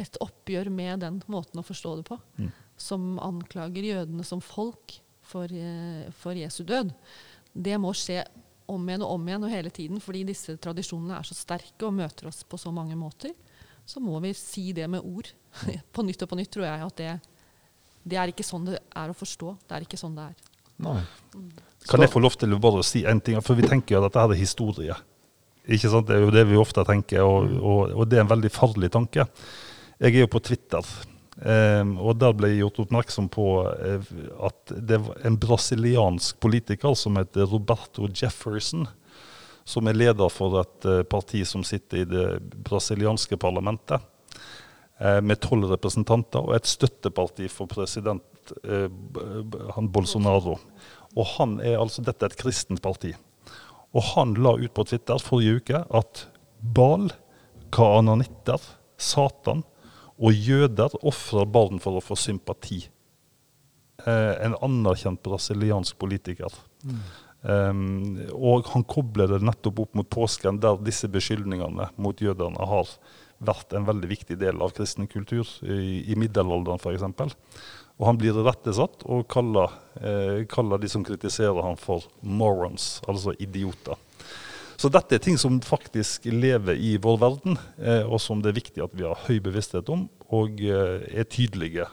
et 0.00 0.16
oppgjør 0.24 0.70
med 0.72 1.02
den 1.04 1.20
måten 1.30 1.60
å 1.60 1.66
forstå 1.66 1.96
det 1.98 2.06
på, 2.08 2.16
som 2.80 3.18
anklager 3.22 3.84
jødene 3.84 4.24
som 4.24 4.40
folk 4.42 4.96
for, 5.32 5.52
eh, 5.52 6.08
for 6.16 6.32
Jesu 6.36 6.64
død. 6.64 6.92
Det 7.52 7.76
må 7.80 7.92
skje 7.94 8.22
om 8.72 8.88
igjen 8.88 9.04
og 9.04 9.16
om 9.16 9.28
igjen 9.28 9.44
og 9.44 9.52
hele 9.52 9.70
tiden, 9.70 10.00
fordi 10.00 10.24
disse 10.32 10.56
tradisjonene 10.56 11.18
er 11.18 11.28
så 11.28 11.36
sterke 11.36 11.86
og 11.86 11.96
møter 11.98 12.30
oss 12.30 12.42
på 12.42 12.58
så 12.60 12.72
mange 12.72 12.96
måter. 12.96 13.34
så 13.84 13.98
må 13.98 14.20
vi 14.22 14.30
si 14.32 14.72
det 14.72 14.88
med 14.88 15.02
ord. 15.02 15.26
på 15.92 16.02
nytt 16.06 16.22
og 16.22 16.28
på 16.30 16.36
nytt 16.38 16.52
tror 16.54 16.64
jeg 16.64 16.84
at 16.86 16.96
det, 16.96 17.12
det 18.06 18.16
er 18.16 18.30
ikke 18.30 18.46
sånn 18.46 18.64
det 18.64 18.78
er 18.78 19.10
å 19.10 19.16
forstå. 19.16 19.56
Det 19.66 19.74
er 19.74 19.82
ikke 19.82 19.98
sånn 19.98 20.14
det 20.14 20.28
er. 20.30 20.36
Nei. 20.86 21.02
Kan 21.90 22.00
jeg 22.00 22.12
få 22.12 22.22
lov 22.22 22.36
til 22.38 22.54
å 22.54 22.60
bare 22.62 22.84
si 22.86 23.02
en 23.04 23.20
ting? 23.20 23.40
For 23.42 23.58
vi 23.58 23.66
tenker 23.66 23.96
jo 23.96 24.00
at 24.00 24.06
dette 24.06 24.22
her 24.22 24.30
er 24.30 24.38
historie. 24.38 24.96
Ikke 25.70 25.90
sant? 25.92 26.08
Det 26.08 26.16
er 26.16 26.24
jo 26.24 26.34
det 26.34 26.42
vi 26.48 26.58
ofte 26.58 26.82
tenker, 26.86 27.22
og, 27.22 27.52
og, 27.62 27.92
og 27.94 28.08
det 28.10 28.18
er 28.18 28.24
en 28.24 28.32
veldig 28.32 28.50
farlig 28.50 28.90
tanke. 28.94 29.26
Jeg 30.02 30.16
er 30.16 30.24
jo 30.24 30.30
på 30.32 30.42
Twitter, 30.42 30.88
eh, 31.46 31.84
og 32.02 32.16
der 32.18 32.34
ble 32.34 32.50
jeg 32.50 32.64
gjort 32.64 32.80
oppmerksom 32.82 33.28
på 33.30 33.46
eh, 33.70 34.08
at 34.48 34.74
det 34.74 34.98
var 35.04 35.22
en 35.28 35.38
brasiliansk 35.38 36.40
politiker 36.42 36.96
som 36.98 37.20
heter 37.20 37.46
Roberto 37.46 38.10
Jefferson, 38.10 38.88
som 39.62 39.86
er 39.86 40.00
leder 40.00 40.34
for 40.34 40.58
et 40.64 40.90
eh, 40.90 41.04
parti 41.06 41.44
som 41.46 41.62
sitter 41.66 42.02
i 42.02 42.10
det 42.10 42.26
brasilianske 42.66 43.38
parlamentet, 43.38 44.02
eh, 44.98 45.20
med 45.22 45.38
tolv 45.46 45.70
representanter, 45.70 46.42
og 46.42 46.58
et 46.58 46.66
støtteparti 46.66 47.46
for 47.52 47.70
president 47.70 48.26
han 48.66 49.86
Bolsonaro. 49.94 50.56
Og 51.14 51.26
han 51.36 51.60
er 51.62 51.76
altså, 51.78 52.02
Dette 52.02 52.26
er 52.26 52.32
et 52.32 52.40
kristent 52.40 52.82
parti. 52.82 53.12
Og 53.92 54.06
han 54.14 54.36
la 54.40 54.54
ut 54.60 54.72
på 54.74 54.86
Twitter 54.88 55.20
forrige 55.20 55.60
uke 55.60 55.82
at 55.92 56.26
Bal, 56.62 57.10
kaananitter, 57.74 58.62
Satan 58.96 59.64
og 60.22 60.36
jøder 60.36 60.94
ofrer 61.02 61.48
barn 61.50 61.80
for 61.82 61.98
å 61.98 62.04
få 62.04 62.16
sympati. 62.18 62.84
Eh, 64.06 64.34
en 64.46 64.54
anerkjent 64.62 65.22
brasiliansk 65.24 65.98
politiker. 65.98 66.54
Um, 67.42 68.20
og 68.38 68.68
han 68.70 68.84
kobler 68.86 69.32
det 69.32 69.40
nettopp 69.42 69.80
opp 69.82 69.96
mot 69.98 70.06
påsken, 70.06 70.60
der 70.62 70.78
disse 70.86 71.08
beskyldningene 71.10 71.88
mot 71.98 72.20
jødene 72.22 72.68
har 72.70 72.90
vært 73.42 73.74
en 73.74 73.88
veldig 73.88 74.10
viktig 74.12 74.36
del 74.38 74.62
av 74.62 74.74
kristen 74.76 75.08
kultur, 75.10 75.48
i, 75.66 76.04
i 76.06 76.18
middelalderen 76.18 76.78
f.eks. 76.78 77.34
Og 78.02 78.08
han 78.08 78.18
blir 78.18 78.34
irettesatt 78.34 79.04
og 79.06 79.28
kaller, 79.30 79.70
eh, 80.02 80.42
kaller 80.50 80.82
de 80.82 80.90
som 80.90 81.04
kritiserer 81.06 81.62
ham 81.62 81.78
for 81.78 82.08
morons, 82.22 82.96
altså 83.06 83.36
idioter. 83.38 83.94
Så 84.82 84.90
dette 84.90 85.14
er 85.14 85.22
ting 85.22 85.36
som 85.38 85.60
faktisk 85.62 86.24
lever 86.26 86.74
i 86.74 86.96
vår 86.98 87.18
verden, 87.22 87.58
eh, 87.78 88.02
og 88.02 88.18
som 88.18 88.40
det 88.42 88.50
er 88.50 88.58
viktig 88.58 88.82
at 88.82 88.94
vi 88.98 89.06
har 89.06 89.20
høy 89.28 89.38
bevissthet 89.44 89.86
om, 89.94 90.08
og 90.34 90.58
eh, 90.58 91.04
er 91.22 91.28
tydelige 91.30 91.86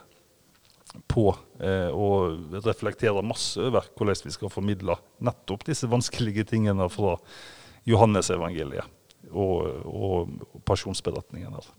på 1.06 1.28
eh, 1.62 1.92
og 1.94 2.56
reflekterer 2.66 3.22
masse 3.22 3.62
over 3.62 3.86
hvordan 3.94 4.24
vi 4.26 4.34
skal 4.34 4.50
formidle 4.50 4.96
nettopp 5.22 5.68
disse 5.68 5.90
vanskelige 5.92 6.48
tingene 6.50 6.88
fra 6.90 7.14
Johannesevangeliet 7.86 8.90
og, 9.30 9.86
og 9.86 10.64
pasjonsberetningen 10.66 11.54
her. 11.60 11.70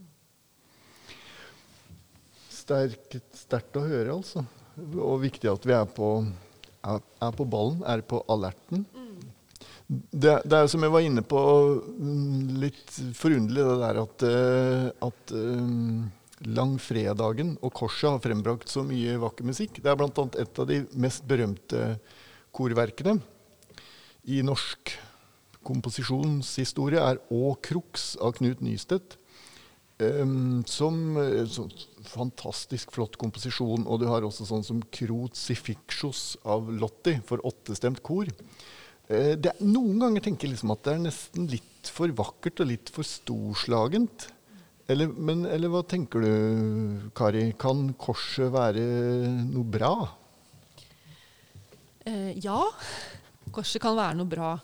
Sterkt, 2.71 3.19
sterkt 3.35 3.79
å 3.81 3.83
høre, 3.83 4.15
altså. 4.15 4.45
Og 4.95 5.25
viktig 5.25 5.51
at 5.51 5.65
vi 5.67 5.75
er 5.75 5.89
på, 5.91 6.13
er, 6.87 7.33
på 7.35 7.47
ballen, 7.51 7.81
er 7.83 8.05
på 8.07 8.21
alerten. 8.31 8.85
Det, 9.91 10.37
det 10.47 10.55
er 10.55 10.71
som 10.71 10.87
jeg 10.87 10.95
var 10.95 11.03
inne 11.03 11.25
på, 11.27 11.41
litt 12.63 12.95
forunderlig 13.19 13.67
det 13.67 13.79
der 13.81 13.99
at, 14.05 14.25
eh, 14.29 14.87
at 15.03 15.35
um, 15.35 16.07
langfredagen 16.47 17.57
og 17.59 17.75
korset 17.75 18.13
har 18.13 18.23
frembrakt 18.23 18.71
så 18.71 18.85
mye 18.87 19.19
vakker 19.19 19.51
musikk. 19.51 19.83
Det 19.83 19.91
er 19.91 19.99
bl.a. 19.99 20.29
et 20.39 20.63
av 20.63 20.71
de 20.71 20.85
mest 20.95 21.27
berømte 21.27 21.97
korverkene 22.55 23.19
i 24.31 24.45
norsk 24.47 24.95
komposisjonshistorie 25.67 27.03
er 27.03 27.19
Å 27.35 27.57
Crux 27.67 28.15
av 28.23 28.39
Knut 28.39 28.63
Nystedt. 28.63 29.19
Um, 30.01 30.63
som 30.65 31.17
eh, 31.21 31.45
så, 31.45 31.67
fantastisk 32.09 32.95
flott 32.95 33.19
komposisjon. 33.21 33.85
Og 33.85 34.01
du 34.01 34.07
har 34.09 34.25
også 34.25 34.47
sånn 34.49 34.65
som 34.65 34.81
Crucifixus 34.89 36.39
av 36.49 36.71
Lotti 36.73 37.19
for 37.29 37.43
åttestemt 37.47 38.01
kor. 38.07 38.31
Uh, 39.11 39.37
det, 39.37 39.59
noen 39.61 40.01
ganger 40.01 40.25
tenker 40.25 40.49
jeg 40.49 40.57
liksom 40.57 40.73
at 40.73 40.87
det 40.87 40.95
er 40.95 41.05
nesten 41.05 41.51
litt 41.53 41.91
for 41.93 42.13
vakkert 42.17 42.65
og 42.65 42.71
litt 42.73 42.93
for 42.95 43.05
storslagent. 43.05 44.31
Eller, 44.91 45.13
men, 45.13 45.45
eller 45.47 45.71
hva 45.71 45.85
tenker 45.87 46.25
du, 46.25 46.33
Kari? 47.15 47.51
Kan 47.61 47.93
korset 48.01 48.51
være 48.51 48.83
noe 49.53 49.69
bra? 49.69 49.93
Uh, 52.09 52.33
ja, 52.41 52.65
korset 53.53 53.85
kan 53.85 54.01
være 54.01 54.17
noe 54.19 54.33
bra. 54.33 54.55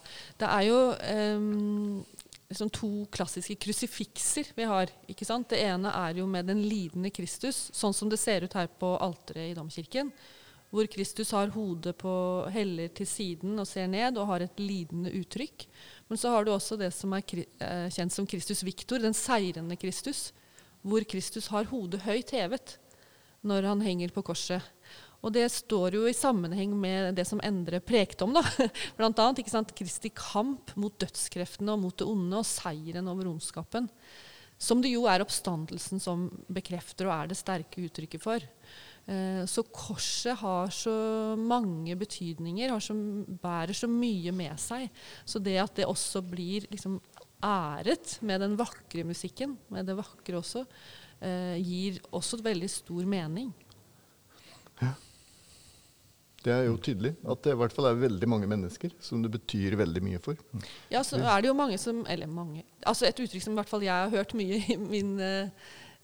Det 0.40 0.48
er 0.48 0.64
jo 0.66 0.80
ehm, 0.96 2.00
liksom 2.48 2.70
to 2.70 2.90
klassiske 3.10 3.54
krusifikser 3.54 4.52
vi 4.54 4.64
har. 4.64 4.90
ikke 5.08 5.26
sant? 5.26 5.48
Det 5.50 5.60
ene 5.62 5.90
er 5.90 6.20
jo 6.20 6.26
med 6.30 6.46
den 6.46 6.62
lidende 6.62 7.10
Kristus, 7.10 7.70
sånn 7.74 7.94
som 7.94 8.10
det 8.10 8.20
ser 8.22 8.46
ut 8.46 8.54
her 8.54 8.68
på 8.68 8.96
alteret 9.02 9.50
i 9.50 9.56
domkirken. 9.56 10.12
Hvor 10.70 10.86
Kristus 10.90 11.30
har 11.30 11.52
hodet 11.54 11.94
på 11.98 12.12
heller 12.52 12.90
til 12.94 13.06
siden 13.06 13.58
og 13.58 13.68
ser 13.70 13.86
ned 13.90 14.18
og 14.18 14.26
har 14.32 14.44
et 14.44 14.58
lidende 14.60 15.12
uttrykk. 15.14 15.66
Men 16.10 16.18
så 16.18 16.34
har 16.34 16.44
du 16.44 16.52
også 16.52 16.78
det 16.78 16.90
som 16.94 17.14
er 17.14 17.22
eh, 17.22 17.86
kjent 17.94 18.12
som 18.12 18.26
Kristus 18.26 18.64
Victor, 18.66 18.98
den 19.02 19.14
seirende 19.14 19.78
Kristus. 19.78 20.32
Hvor 20.82 21.06
Kristus 21.06 21.48
har 21.54 21.70
hodet 21.70 22.02
høyt 22.06 22.34
hevet 22.34 22.76
når 23.46 23.70
han 23.70 23.82
henger 23.82 24.12
på 24.14 24.26
korset. 24.26 24.62
Og 25.26 25.34
det 25.34 25.48
står 25.50 25.96
jo 25.98 26.04
i 26.06 26.14
sammenheng 26.14 26.70
med 26.78 27.16
det 27.18 27.24
som 27.26 27.42
Endre 27.42 27.80
prekte 27.82 28.22
om. 28.22 28.36
da. 28.36 28.44
Blant 28.98 29.18
annet 29.18 29.42
ikke 29.42 29.54
sant, 29.56 29.74
Kristi 29.74 30.12
kamp 30.14 30.70
mot 30.78 30.94
dødskreftene 31.02 31.74
og 31.74 31.82
mot 31.82 31.96
det 31.98 32.06
onde, 32.06 32.38
og 32.38 32.46
seieren 32.46 33.10
over 33.10 33.32
ondskapen. 33.32 33.90
Som 34.56 34.80
det 34.80 34.94
jo 34.94 35.04
er 35.10 35.24
oppstandelsen 35.24 36.00
som 36.00 36.28
bekrefter 36.46 37.10
og 37.10 37.16
er 37.16 37.32
det 37.32 37.40
sterke 37.40 37.82
uttrykket 37.88 38.22
for. 38.22 38.46
Eh, 39.06 39.42
så 39.50 39.66
korset 39.66 40.38
har 40.40 40.70
så 40.74 40.94
mange 41.38 41.98
betydninger, 41.98 42.72
så, 42.80 42.94
bærer 43.42 43.74
så 43.76 43.90
mye 43.90 44.32
med 44.34 44.54
seg. 44.62 44.86
Så 45.26 45.42
det 45.42 45.58
at 45.62 45.74
det 45.78 45.90
også 45.90 46.22
blir 46.22 46.70
liksom 46.70 47.00
æret 47.44 48.16
med 48.22 48.40
den 48.46 48.56
vakre 48.58 49.04
musikken, 49.04 49.58
med 49.68 49.90
det 49.90 49.98
vakre 49.98 50.38
også, 50.38 50.64
eh, 51.20 51.58
gir 51.58 52.00
også 52.14 52.40
veldig 52.46 52.70
stor 52.70 53.04
mening. 53.04 53.50
Det 56.46 56.52
er 56.54 56.68
jo 56.68 56.76
tydelig 56.78 57.10
at 57.26 57.40
det 57.42 57.54
i 57.56 57.58
hvert 57.58 57.74
fall 57.74 57.88
er 57.90 57.98
veldig 57.98 58.28
mange 58.30 58.46
mennesker 58.50 58.92
som 59.02 59.24
det 59.24 59.32
betyr 59.34 59.74
veldig 59.80 60.02
mye 60.06 60.20
for. 60.22 60.38
Ja, 60.92 61.02
så 61.06 61.18
er 61.18 61.42
det 61.42 61.50
jo 61.50 61.56
mange 61.58 61.78
som 61.82 62.04
Eller 62.06 62.30
mange 62.30 62.62
Altså 62.86 63.08
et 63.08 63.18
uttrykk 63.18 63.42
som 63.42 63.56
i 63.56 63.58
hvert 63.58 63.72
fall 63.72 63.82
jeg 63.82 63.94
har 63.94 64.12
hørt 64.12 64.34
mye 64.38 64.60
i 64.62 64.76
min, 64.78 65.16
eh, 65.18 65.50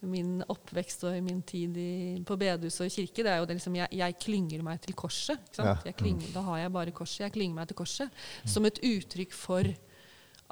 min 0.03 0.41
oppvekst 0.51 1.05
og 1.07 1.15
i 1.15 1.23
min 1.23 1.39
tid 1.47 1.79
i, 1.79 1.93
på 2.27 2.37
bedehus 2.41 2.81
og 2.83 2.91
kirke, 2.91 3.23
det 3.23 3.31
er 3.31 3.39
jo 3.39 3.47
det 3.47 3.61
liksom 3.61 3.79
jeg, 3.79 3.95
jeg 4.01 4.19
klynger 4.25 4.65
meg 4.67 4.83
til 4.83 4.97
korset. 4.99 5.45
Ja. 5.61 5.77
Jeg 5.87 5.95
klynger, 6.01 6.33
da 6.35 6.43
har 6.49 6.65
jeg 6.65 6.75
bare 6.75 6.95
korset. 6.97 7.21
Jeg 7.29 7.37
klynger 7.37 7.61
meg 7.61 7.71
til 7.71 7.79
korset. 7.79 8.25
Som 8.43 8.67
et 8.67 8.83
uttrykk 8.83 9.37
for 9.37 9.71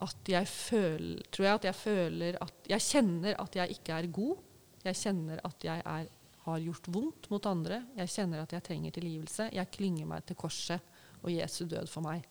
at 0.00 0.30
jeg 0.32 0.48
føler 0.48 1.26
Tror 1.28 1.44
jeg 1.44 1.58
at 1.58 1.66
jeg 1.68 1.76
føler 1.76 2.38
at 2.40 2.70
Jeg 2.70 2.80
kjenner 2.86 3.34
at 3.42 3.58
jeg 3.58 3.74
ikke 3.74 3.98
er 3.98 4.06
god. 4.20 4.38
Jeg 4.86 4.96
kjenner 4.96 5.42
at 5.44 5.66
jeg 5.66 5.82
er, 5.84 6.06
har 6.54 6.64
gjort 6.64 6.90
vondt 6.92 7.28
mot 7.32 7.46
andre. 7.50 7.82
Jeg 7.98 8.12
kjenner 8.14 8.42
at 8.42 8.52
jeg 8.54 8.66
trenger 8.66 8.94
tilgivelse. 8.96 9.48
Jeg 9.56 9.72
klynger 9.74 10.08
meg 10.10 10.26
til 10.28 10.38
korset 10.40 10.98
og 11.20 11.32
Jesu 11.32 11.64
død 11.68 11.88
for 11.90 12.04
meg. 12.06 12.26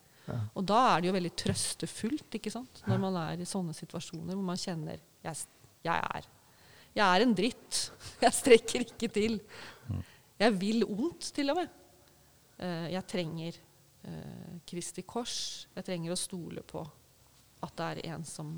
Og 0.54 0.66
da 0.68 0.80
er 0.92 1.02
det 1.02 1.10
jo 1.10 1.16
veldig 1.16 1.32
trøstefullt 1.42 2.36
ikke 2.38 2.52
sant? 2.54 2.84
når 2.86 3.00
man 3.02 3.16
er 3.18 3.42
i 3.42 3.48
sånne 3.50 3.74
situasjoner 3.74 4.38
hvor 4.38 4.46
man 4.46 4.60
kjenner 4.62 5.00
jeg, 5.26 5.48
jeg, 5.86 5.96
er, 5.96 6.28
jeg 6.94 7.06
er 7.06 7.26
en 7.26 7.34
dritt. 7.38 7.80
Jeg 8.24 8.36
strekker 8.36 8.86
ikke 8.86 9.10
til. 9.16 9.40
Jeg 10.40 10.56
vil 10.60 10.86
ondt, 10.86 11.32
til 11.36 11.52
og 11.52 11.60
med. 11.60 11.72
Eh, 12.60 12.88
jeg 12.94 13.08
trenger 13.12 13.58
eh, 14.08 14.54
Kristi 14.68 15.04
kors. 15.08 15.68
Jeg 15.76 15.88
trenger 15.88 16.16
å 16.16 16.20
stole 16.20 16.64
på 16.68 16.84
at 17.66 17.76
det 17.80 17.90
er 17.90 18.14
en 18.16 18.24
som 18.28 18.54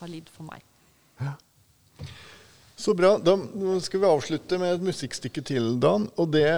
har 0.00 0.12
lidd 0.12 0.30
for 0.32 0.48
meg. 0.48 0.64
Så 2.76 2.94
bra. 2.98 3.16
Da 3.22 3.36
skal 3.84 4.02
vi 4.02 4.08
avslutte 4.08 4.58
med 4.58 4.76
et 4.76 4.86
musikkstykke 4.88 5.44
til, 5.46 5.68
Dan. 5.82 6.08
Og 6.18 6.32
det, 6.34 6.48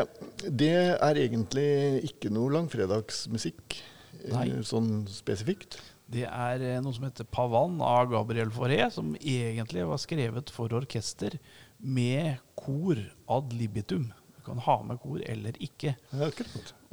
det 0.48 0.72
er 0.96 1.20
egentlig 1.20 1.68
ikke 2.08 2.32
noe 2.32 2.54
langfredagsmusikk 2.54 3.76
eh, 3.76 4.32
Nei. 4.32 4.48
sånn 4.64 5.04
spesifikt. 5.12 5.78
Det 6.06 6.24
er 6.24 6.62
eh, 6.62 6.78
noe 6.82 6.94
som 6.96 7.04
heter 7.08 7.28
Pavan 7.28 7.80
av 7.84 8.08
Gabriel 8.12 8.52
Fauré, 8.54 8.80
som 8.94 9.12
egentlig 9.20 9.84
var 9.88 10.00
skrevet 10.00 10.52
for 10.54 10.72
orkester 10.78 11.36
med 11.82 12.38
kor 12.56 13.00
ad 13.28 13.52
libitum. 13.52 14.08
Du 14.38 14.44
kan 14.46 14.62
ha 14.62 14.78
med 14.86 15.02
kor 15.02 15.20
eller 15.20 15.58
ikke. 15.62 15.96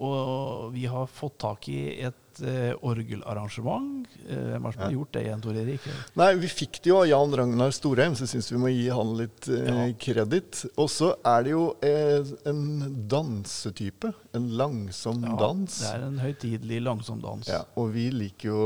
Og 0.04 0.74
vi 0.74 0.88
har 0.90 1.08
fått 1.08 1.40
tak 1.46 1.70
i 1.72 1.80
et 2.10 2.20
eh, 2.42 2.74
orgelarrangement. 2.82 4.08
Eh, 4.28 4.38
Hvem 4.54 4.66
har 4.70 4.78
ja. 4.80 4.90
gjort 4.96 5.12
det 5.14 5.24
igjen, 5.26 5.42
Tor 5.44 5.58
Erik? 5.62 5.88
Nei, 6.20 6.30
vi 6.42 6.50
fikk 6.52 6.80
det 6.84 6.90
jo 6.92 6.98
av 7.02 7.08
Jan 7.10 7.36
Ragnar 7.40 7.74
Storheim, 7.76 8.16
så 8.18 8.26
jeg 8.26 8.34
syns 8.36 8.52
vi 8.54 8.62
må 8.64 8.72
gi 8.74 8.88
han 8.90 9.14
litt 9.20 9.50
eh, 9.54 9.68
Ja. 9.70 9.88
kreditt. 10.06 10.64
Og 10.78 10.90
så 10.90 11.14
er 11.34 11.44
det 11.46 11.54
jo 11.54 11.66
eh, 11.86 12.34
en 12.50 12.64
dansetype. 13.12 14.14
En 14.34 14.50
langsom 14.58 15.24
Ja, 15.24 15.36
dans. 15.40 15.80
Det 15.84 15.92
er 15.94 16.08
en 16.08 16.20
høytidelig, 16.24 16.82
langsom 16.82 17.22
dans. 17.22 17.48
Ja, 17.48 17.64
og 17.76 17.94
vi 17.94 18.10
liker 18.12 18.50
jo 18.50 18.64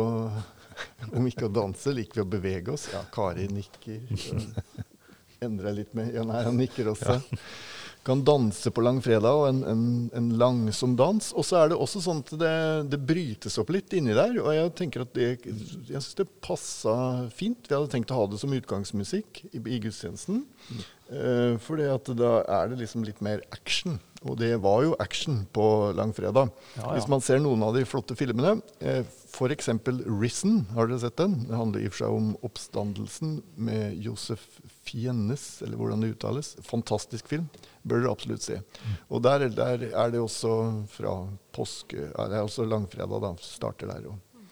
Om 1.18 1.26
ikke 1.26 1.48
å 1.48 1.54
danse, 1.54 1.90
liker 1.90 2.22
vi 2.22 2.26
å 2.26 2.30
bevege 2.38 2.76
oss. 2.76 2.88
Ja, 2.94 3.02
Kari 3.14 3.48
nikker. 3.50 4.04
Endrer 5.38 5.70
endre 5.70 5.72
litt 5.78 5.92
med 5.98 6.16
Ja, 6.16 6.24
nei, 6.26 6.44
han 6.48 6.58
nikker 6.58 6.88
også. 6.94 7.20
Kan 8.08 8.24
danse 8.24 8.72
på 8.72 8.84
langfredag, 8.86 9.36
og 9.36 9.50
en, 9.50 9.62
en, 9.68 9.86
en 10.16 10.28
langsom 10.40 10.96
dans. 11.00 11.32
Og 11.36 11.44
så 11.44 11.60
er 11.60 11.72
det 11.72 11.80
også 11.84 12.00
sånn 12.06 12.22
at 12.24 12.34
det, 12.40 12.54
det 12.94 13.02
brytes 13.04 13.58
opp 13.60 13.74
litt 13.76 13.92
inni 13.98 14.16
der. 14.16 14.38
Og 14.40 14.52
jeg 14.56 14.74
tenker 14.80 15.04
at 15.04 15.12
det 15.18 15.26
Jeg 15.44 15.58
syns 15.92 16.14
det 16.22 16.30
passa 16.44 16.96
fint. 17.36 17.68
Vi 17.68 17.76
hadde 17.76 17.92
tenkt 17.92 18.14
å 18.16 18.22
ha 18.22 18.30
det 18.32 18.40
som 18.40 18.56
utgangsmusikk 18.56 19.44
i, 19.52 19.60
i 19.60 19.82
gudstjenesten. 19.84 20.46
Uh, 21.08 21.56
for 21.64 21.80
da 21.80 22.32
er 22.44 22.72
det 22.72 22.80
liksom 22.80 23.04
litt 23.08 23.20
mer 23.24 23.44
action. 23.52 24.00
Og 24.26 24.40
det 24.40 24.54
var 24.64 24.82
jo 24.86 24.96
action 25.04 25.44
på 25.54 25.68
langfredag. 25.98 26.50
Ja, 26.78 26.82
ja. 26.82 26.96
Hvis 26.96 27.10
man 27.12 27.22
ser 27.24 27.44
noen 27.44 27.64
av 27.68 27.76
de 27.76 27.84
flotte 27.88 28.16
filmene, 28.18 28.58
eh, 28.80 29.04
f.eks. 29.30 29.70
'Risen', 29.70 30.66
har 30.74 30.88
dere 30.88 31.04
sett 31.04 31.20
den? 31.20 31.36
Det 31.46 31.60
handler 31.60 31.84
i 31.84 31.92
og 31.92 31.94
for 31.94 32.02
seg 32.02 32.18
om 32.18 32.32
oppstandelsen 32.48 33.38
med 33.56 34.00
Josef 34.02 34.48
Fiennes, 34.88 35.44
eller 35.66 35.80
hvordan 35.80 36.04
det 36.04 36.14
uttales. 36.16 36.54
Fantastisk 36.66 37.28
film. 37.30 37.50
Bør 37.84 38.04
dere 38.04 38.14
absolutt 38.14 38.46
se. 38.46 38.62
Og 39.12 39.22
der, 39.26 39.48
der 39.54 39.88
er 39.92 40.14
det 40.14 40.22
også 40.24 40.54
fra 40.92 41.18
påske 41.56 42.08
Det 42.08 42.32
er 42.32 42.44
også 42.44 42.66
langfredag, 42.68 43.22
da. 43.24 43.34
Starter 43.44 43.92
der. 43.92 44.10
Og, 44.12 44.48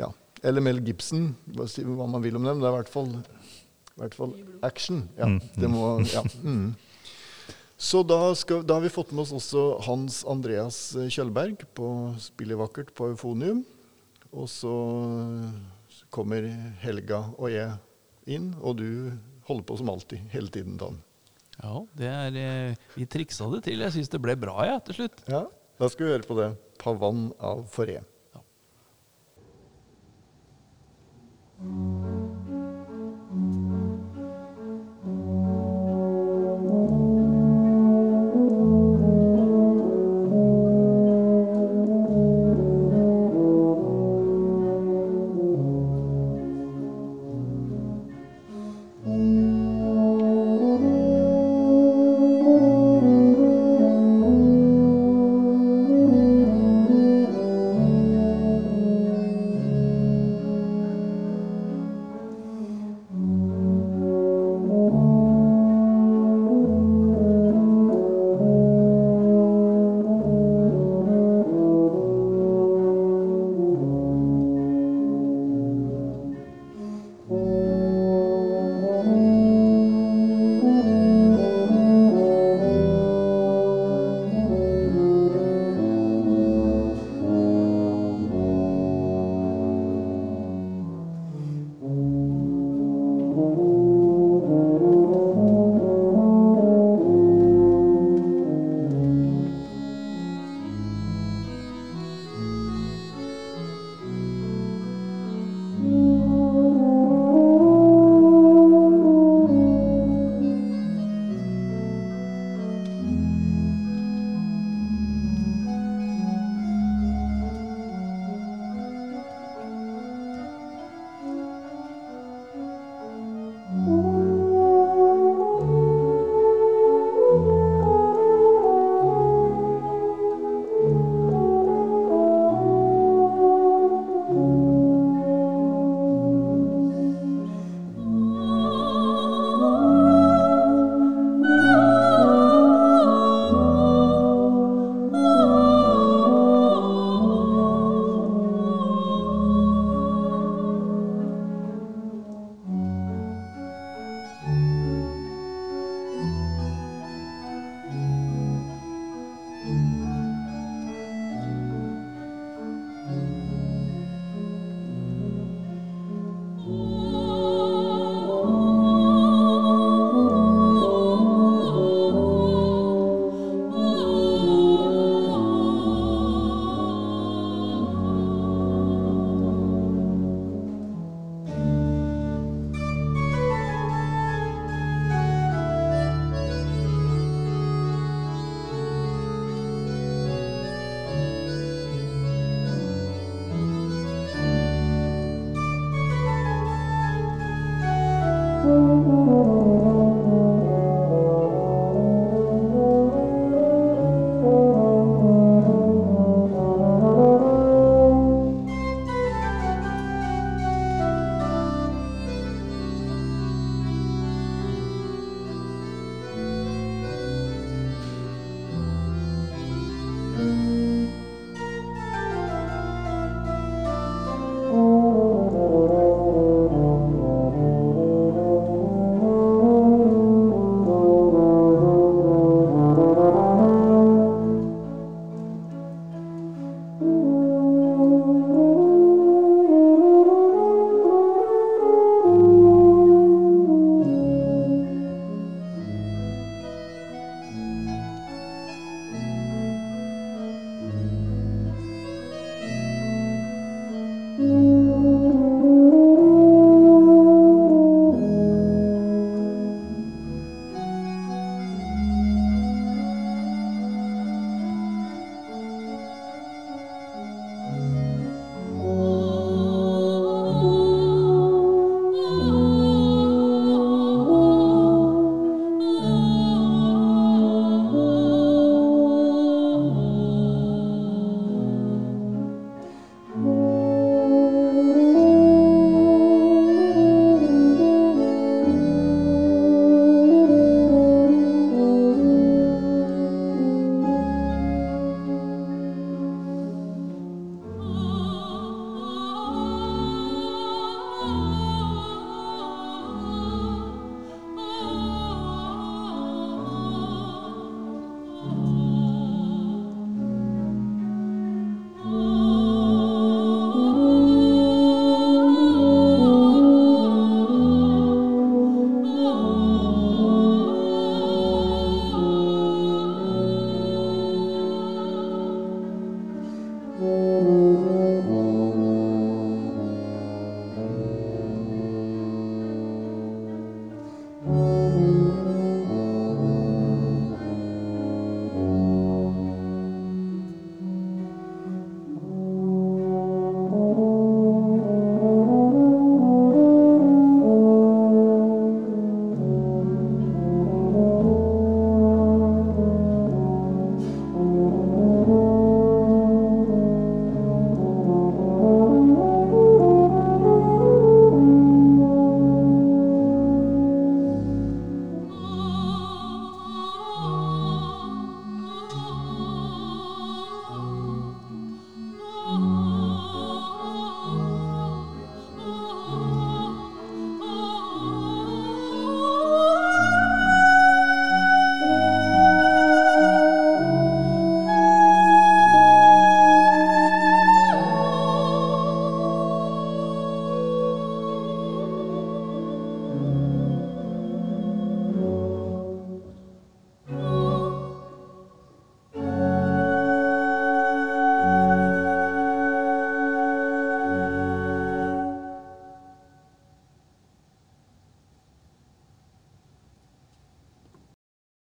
ja. 0.00 0.10
Eller 0.46 0.62
Mel 0.64 0.82
Gibson, 0.86 1.32
hva, 1.56 1.66
man 2.06 2.22
vil 2.24 2.38
om 2.38 2.46
dem. 2.46 2.60
Det 2.62 2.68
er 2.68 2.74
i 2.74 2.78
hvert 2.80 2.92
fall, 2.92 3.14
i 3.16 4.02
hvert 4.02 4.18
fall 4.18 4.36
action. 4.66 5.06
Ja, 5.18 5.30
Mm, 5.30 5.40
det 5.56 5.70
må, 5.72 5.86
ja. 6.14 6.22
Mm. 6.42 6.74
Så 7.76 8.00
da, 8.08 8.32
skal, 8.34 8.62
da 8.64 8.78
har 8.78 8.86
vi 8.86 8.88
fått 8.88 9.10
med 9.12 9.26
oss 9.26 9.34
også 9.36 9.62
Hans 9.84 10.22
Andreas 10.24 10.78
Kjølberg 11.12 11.66
på 11.76 11.88
Spillet 12.24 12.56
vakkert 12.56 12.94
på 12.96 13.10
Eufonium. 13.12 13.66
Og 14.32 14.48
så 14.48 14.72
kommer 16.12 16.46
Helga 16.80 17.26
og 17.36 17.50
jeg 17.52 17.74
inn, 18.36 18.54
og 18.60 18.78
du 18.80 18.88
holder 19.48 19.66
på 19.68 19.76
som 19.80 19.90
alltid 19.92 20.32
hele 20.32 20.52
tiden, 20.52 20.76
Dan. 20.80 20.98
Ja, 21.56 21.80
det 21.96 22.08
er 22.10 22.36
eh, 22.40 22.90
Vi 22.96 23.06
triksa 23.08 23.48
det 23.54 23.62
til. 23.64 23.80
Jeg 23.80 23.94
syns 23.94 24.12
det 24.12 24.20
ble 24.22 24.36
bra, 24.38 24.58
jeg, 24.68 24.82
til 24.88 25.00
slutt. 25.00 25.22
Ja, 25.30 25.46
da 25.80 25.88
skal 25.92 26.06
vi 26.06 26.12
høre 26.16 26.28
på 26.28 26.36
det. 26.40 26.50
'Pavan 26.76 27.30
av 27.40 27.64
Foré'. 27.72 28.02